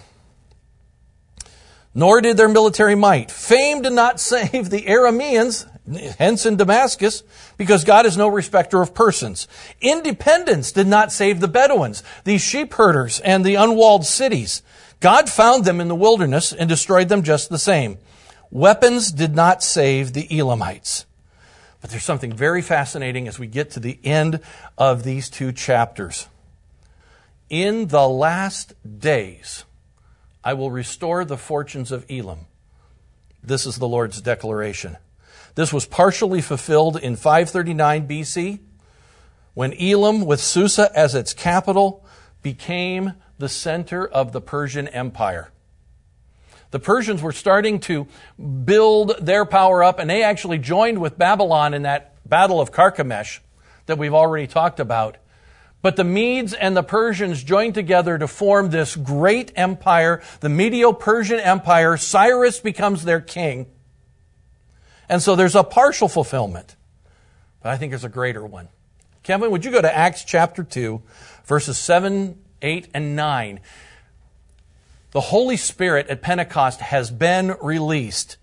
nor 1.95 2.21
did 2.21 2.37
their 2.37 2.49
military 2.49 2.97
might. 2.97 3.31
Fame 3.31 3.83
did 3.83 3.93
not 3.93 4.19
save 4.33 4.69
the 4.69 4.83
Arameans, 4.83 5.65
hence 6.19 6.45
in 6.45 6.57
Damascus, 6.57 7.23
because 7.57 7.85
God 7.85 8.05
is 8.05 8.17
no 8.17 8.27
respecter 8.27 8.83
of 8.83 8.97
persons. 8.97 9.47
Independence 9.81 10.73
did 10.73 10.89
not 10.89 11.13
save 11.13 11.39
the 11.39 11.47
Bedouins, 11.47 12.03
these 12.25 12.43
sheep 12.43 12.75
herders 12.75 13.21
and 13.21 13.45
the 13.45 13.55
unwalled 13.55 14.07
cities. 14.07 14.61
God 14.99 15.31
found 15.31 15.67
them 15.67 15.81
in 15.81 15.87
the 15.87 15.95
wilderness 15.95 16.53
and 16.53 16.69
destroyed 16.69 17.09
them 17.09 17.23
just 17.23 17.49
the 17.49 17.61
same. 17.61 17.99
Weapons 18.55 19.11
did 19.11 19.35
not 19.35 19.65
save 19.65 20.13
the 20.13 20.29
Elamites. 20.31 21.07
But 21.81 21.91
there's 21.91 22.05
something 22.05 22.33
very 22.33 22.63
fascinating 22.63 23.27
as 23.27 23.37
we 23.37 23.49
get 23.49 23.73
to 23.73 23.81
the 23.81 23.99
end 24.05 24.39
of 24.79 25.03
these 25.03 25.29
two 25.29 25.51
chapters. 25.51 26.29
In 27.51 27.89
the 27.89 28.09
last 28.09 28.75
days, 29.01 29.65
I 30.45 30.55
will 30.55 30.71
restore 30.71 31.25
the 31.25 31.37
fortunes 31.37 31.91
of 31.91 32.07
Elam. 32.09 32.47
This 33.43 33.67
is 33.67 33.79
the 33.79 33.89
Lord's 33.89 34.21
declaration. 34.21 34.99
This 35.57 35.73
was 35.73 35.85
partially 35.85 36.41
fulfilled 36.41 36.97
in 36.97 37.17
539 37.17 38.07
BC 38.07 38.61
when 39.55 39.75
Elam, 39.81 40.25
with 40.25 40.39
Susa 40.39 40.97
as 40.97 41.17
its 41.17 41.35
capital, 41.35 42.07
became 42.41 43.15
the 43.37 43.49
center 43.49 44.07
of 44.07 44.31
the 44.31 44.41
Persian 44.41 44.87
Empire. 44.87 45.51
The 46.75 46.81
Persians 46.81 47.23
were 47.23 47.31
starting 47.31 47.79
to 47.83 48.09
build 48.65 49.19
their 49.21 49.45
power 49.45 49.85
up, 49.85 50.01
and 50.01 50.11
they 50.11 50.25
actually 50.25 50.59
joined 50.59 50.99
with 50.99 51.17
Babylon 51.17 51.73
in 51.73 51.83
that 51.83 52.17
Battle 52.29 52.61
of 52.61 52.73
Carchemish 52.73 53.39
that 53.87 53.97
we've 53.97 54.13
already 54.13 54.49
talked 54.49 54.81
about. 54.81 55.19
But 55.83 55.95
the 55.95 56.03
Medes 56.03 56.53
and 56.53 56.77
the 56.77 56.83
Persians 56.83 57.45
joined 57.45 57.75
together 57.75 58.19
to 58.19 58.27
form 58.27 58.71
this 58.71 58.97
great 58.97 59.53
empire, 59.55 60.21
the 60.41 60.49
Medo 60.49 60.93
Persian 60.93 61.39
Empire. 61.39 61.97
Cyrus 61.97 62.59
becomes 62.59 63.05
their 63.05 63.21
king. 63.21 63.67
And 65.09 65.23
so 65.23 65.37
there's 65.37 65.55
a 65.55 65.63
partial 65.63 66.09
fulfillment. 66.09 66.75
But 67.63 67.71
I 67.71 67.77
think 67.77 67.93
there's 67.93 68.03
a 68.03 68.09
greater 68.09 68.45
one. 68.45 68.69
Kevin, 69.23 69.53
would 69.53 69.65
you 69.65 69.71
go 69.71 69.81
to 69.81 69.97
Acts 69.97 70.25
chapter 70.25 70.65
2, 70.65 71.01
verses 71.45 71.79
7, 71.79 72.37
8, 72.63 72.89
and 72.93 73.15
9? 73.15 73.61
The 75.15 75.21
Holy 75.21 75.57
Spirit 75.57 76.09
at 76.09 76.23
Pentecost 76.23 76.81
has 76.81 77.09
been 77.09 77.55
released. 77.63 78.37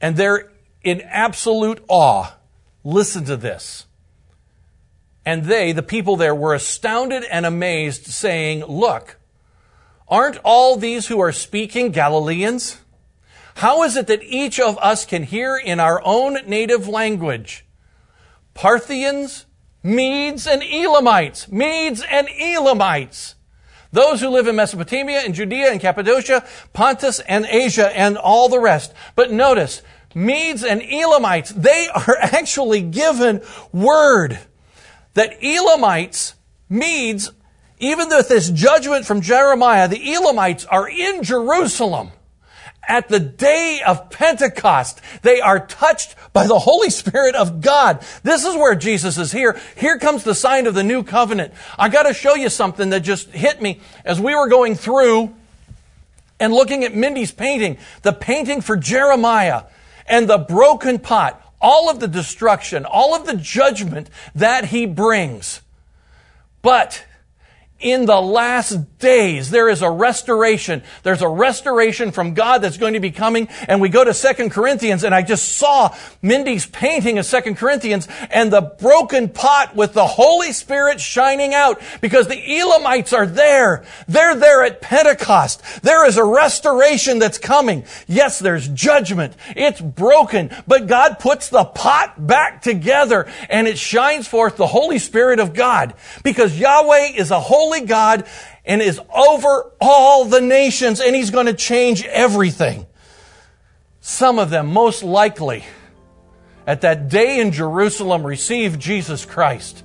And 0.00 0.16
they're 0.16 0.50
in 0.82 1.00
absolute 1.02 1.84
awe. 1.86 2.34
Listen 2.82 3.24
to 3.26 3.36
this. 3.36 3.86
And 5.24 5.44
they, 5.44 5.70
the 5.70 5.84
people 5.84 6.16
there, 6.16 6.34
were 6.34 6.52
astounded 6.52 7.22
and 7.30 7.46
amazed, 7.46 8.06
saying, 8.06 8.64
Look, 8.64 9.18
aren't 10.08 10.38
all 10.42 10.74
these 10.74 11.06
who 11.06 11.20
are 11.20 11.30
speaking 11.30 11.92
Galileans? 11.92 12.78
How 13.54 13.84
is 13.84 13.96
it 13.96 14.08
that 14.08 14.24
each 14.24 14.58
of 14.58 14.78
us 14.78 15.06
can 15.06 15.22
hear 15.22 15.56
in 15.56 15.78
our 15.78 16.02
own 16.04 16.38
native 16.44 16.88
language? 16.88 17.64
Parthians, 18.52 19.46
Medes, 19.84 20.44
and 20.48 20.64
Elamites. 20.64 21.46
Medes 21.52 22.02
and 22.10 22.28
Elamites. 22.36 23.36
Those 23.90 24.20
who 24.20 24.28
live 24.28 24.46
in 24.46 24.56
Mesopotamia 24.56 25.20
and 25.20 25.34
Judea 25.34 25.70
and 25.70 25.80
Cappadocia, 25.80 26.46
Pontus 26.72 27.20
and 27.20 27.46
Asia 27.46 27.96
and 27.96 28.18
all 28.18 28.48
the 28.48 28.60
rest. 28.60 28.92
But 29.14 29.32
notice, 29.32 29.82
Medes 30.14 30.62
and 30.62 30.82
Elamites, 30.82 31.50
they 31.50 31.88
are 31.94 32.16
actually 32.20 32.82
given 32.82 33.42
word 33.72 34.38
that 35.14 35.42
Elamites, 35.42 36.34
Medes, 36.68 37.32
even 37.78 38.08
with 38.08 38.28
this 38.28 38.50
judgment 38.50 39.06
from 39.06 39.20
Jeremiah, 39.20 39.88
the 39.88 40.12
Elamites 40.12 40.64
are 40.66 40.88
in 40.88 41.22
Jerusalem 41.22 42.10
at 42.88 43.08
the 43.08 43.20
day 43.20 43.80
of 43.86 44.10
Pentecost. 44.10 45.00
They 45.22 45.40
are 45.40 45.64
touched 45.64 46.16
by 46.32 46.46
the 46.46 46.58
Holy 46.58 46.90
Spirit 46.90 47.34
of 47.34 47.60
God. 47.60 48.04
This 48.22 48.44
is 48.44 48.56
where 48.56 48.74
Jesus 48.74 49.18
is 49.18 49.30
here. 49.30 49.60
Here 49.76 49.98
comes 49.98 50.24
the 50.24 50.34
sign 50.34 50.66
of 50.66 50.74
the 50.74 50.82
new 50.82 51.04
covenant. 51.04 51.52
I 51.78 51.90
got 51.90 52.04
to 52.04 52.14
show 52.14 52.34
you 52.34 52.48
something 52.48 52.90
that 52.90 53.00
just 53.00 53.30
hit 53.30 53.60
me 53.60 53.80
as 54.04 54.18
we 54.18 54.34
were 54.34 54.48
going 54.48 54.74
through 54.74 55.34
and 56.40 56.52
looking 56.52 56.84
at 56.84 56.94
Mindy's 56.94 57.32
painting, 57.32 57.78
the 58.02 58.12
painting 58.12 58.62
for 58.62 58.76
Jeremiah 58.76 59.64
and 60.06 60.28
the 60.28 60.38
broken 60.38 60.98
pot, 60.98 61.42
all 61.60 61.90
of 61.90 62.00
the 62.00 62.08
destruction, 62.08 62.86
all 62.86 63.14
of 63.14 63.26
the 63.26 63.36
judgment 63.36 64.08
that 64.34 64.66
he 64.66 64.86
brings. 64.86 65.60
But 66.62 67.04
in 67.80 68.06
the 68.06 68.20
last 68.20 68.98
days, 68.98 69.50
there 69.50 69.68
is 69.68 69.82
a 69.82 69.90
restoration. 69.90 70.82
There's 71.04 71.22
a 71.22 71.28
restoration 71.28 72.10
from 72.10 72.34
God 72.34 72.58
that's 72.58 72.76
going 72.76 72.94
to 72.94 73.00
be 73.00 73.12
coming. 73.12 73.48
And 73.68 73.80
we 73.80 73.88
go 73.88 74.02
to 74.02 74.12
Second 74.12 74.50
Corinthians 74.50 75.04
and 75.04 75.14
I 75.14 75.22
just 75.22 75.56
saw 75.56 75.94
Mindy's 76.20 76.66
painting 76.66 77.18
of 77.18 77.26
Second 77.26 77.56
Corinthians 77.56 78.08
and 78.30 78.52
the 78.52 78.62
broken 78.62 79.28
pot 79.28 79.76
with 79.76 79.92
the 79.92 80.06
Holy 80.06 80.52
Spirit 80.52 81.00
shining 81.00 81.54
out 81.54 81.80
because 82.00 82.26
the 82.26 82.58
Elamites 82.58 83.12
are 83.12 83.26
there. 83.26 83.84
They're 84.08 84.34
there 84.34 84.64
at 84.64 84.80
Pentecost. 84.80 85.62
There 85.82 86.04
is 86.04 86.16
a 86.16 86.24
restoration 86.24 87.20
that's 87.20 87.38
coming. 87.38 87.84
Yes, 88.08 88.40
there's 88.40 88.66
judgment. 88.66 89.34
It's 89.54 89.80
broken, 89.80 90.50
but 90.66 90.88
God 90.88 91.20
puts 91.20 91.48
the 91.48 91.64
pot 91.64 92.26
back 92.26 92.60
together 92.62 93.28
and 93.48 93.68
it 93.68 93.78
shines 93.78 94.26
forth 94.26 94.56
the 94.56 94.66
Holy 94.66 94.98
Spirit 94.98 95.38
of 95.38 95.54
God 95.54 95.94
because 96.24 96.58
Yahweh 96.58 97.12
is 97.14 97.30
a 97.30 97.38
holy 97.38 97.67
holy 97.68 97.86
God 97.86 98.26
and 98.64 98.80
is 98.80 98.98
over 99.14 99.72
all 99.78 100.24
the 100.24 100.40
nations 100.40 101.00
and 101.00 101.14
he's 101.14 101.30
going 101.30 101.46
to 101.46 101.54
change 101.54 102.02
everything. 102.04 102.86
Some 104.00 104.38
of 104.38 104.48
them, 104.48 104.68
most 104.68 105.02
likely, 105.02 105.64
at 106.66 106.80
that 106.80 107.10
day 107.10 107.40
in 107.40 107.52
Jerusalem, 107.52 108.24
received 108.24 108.80
Jesus 108.80 109.26
Christ 109.26 109.84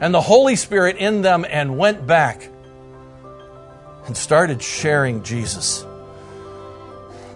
and 0.00 0.14
the 0.14 0.20
Holy 0.20 0.54
Spirit 0.54 0.96
in 0.96 1.22
them 1.22 1.44
and 1.48 1.76
went 1.76 2.06
back 2.06 2.48
and 4.06 4.16
started 4.16 4.62
sharing 4.62 5.24
Jesus. 5.24 5.84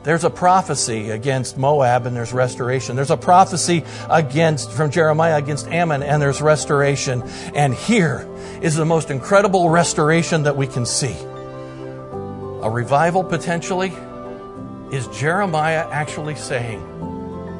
There's 0.06 0.22
a 0.22 0.30
prophecy 0.30 1.10
against 1.10 1.58
Moab 1.58 2.06
and 2.06 2.14
there's 2.14 2.32
restoration. 2.32 2.94
There's 2.94 3.10
a 3.10 3.16
prophecy 3.16 3.82
against, 4.08 4.70
from 4.70 4.92
Jeremiah 4.92 5.36
against 5.36 5.66
Ammon 5.66 6.04
and 6.04 6.22
there's 6.22 6.40
restoration. 6.40 7.24
And 7.56 7.74
here 7.74 8.24
is 8.62 8.76
the 8.76 8.84
most 8.84 9.10
incredible 9.10 9.68
restoration 9.68 10.44
that 10.44 10.56
we 10.56 10.68
can 10.68 10.86
see. 10.86 11.16
A 12.62 12.70
revival 12.70 13.24
potentially 13.24 13.92
is 14.92 15.08
Jeremiah 15.08 15.88
actually 15.90 16.36
saying 16.36 16.80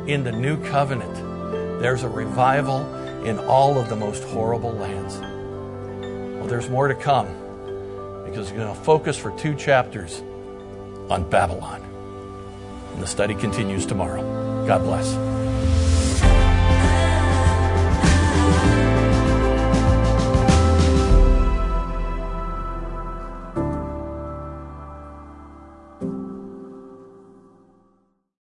in 0.06 0.22
the 0.22 0.30
new 0.30 0.56
covenant, 0.66 1.16
there's 1.82 2.04
a 2.04 2.08
revival 2.08 2.86
in 3.24 3.40
all 3.40 3.76
of 3.76 3.88
the 3.88 3.96
most 3.96 4.22
horrible 4.22 4.70
lands. 4.70 5.18
Well, 6.38 6.46
there's 6.46 6.70
more 6.70 6.86
to 6.86 6.94
come 6.94 7.26
because 8.24 8.52
we're 8.52 8.58
going 8.58 8.72
to 8.72 8.82
focus 8.82 9.18
for 9.18 9.36
two 9.36 9.56
chapters 9.56 10.22
on 11.10 11.28
Babylon. 11.28 11.85
And 12.96 13.02
the 13.02 13.06
study 13.06 13.34
continues 13.34 13.84
tomorrow. 13.84 14.22
God 14.66 14.78
bless. 14.78 15.35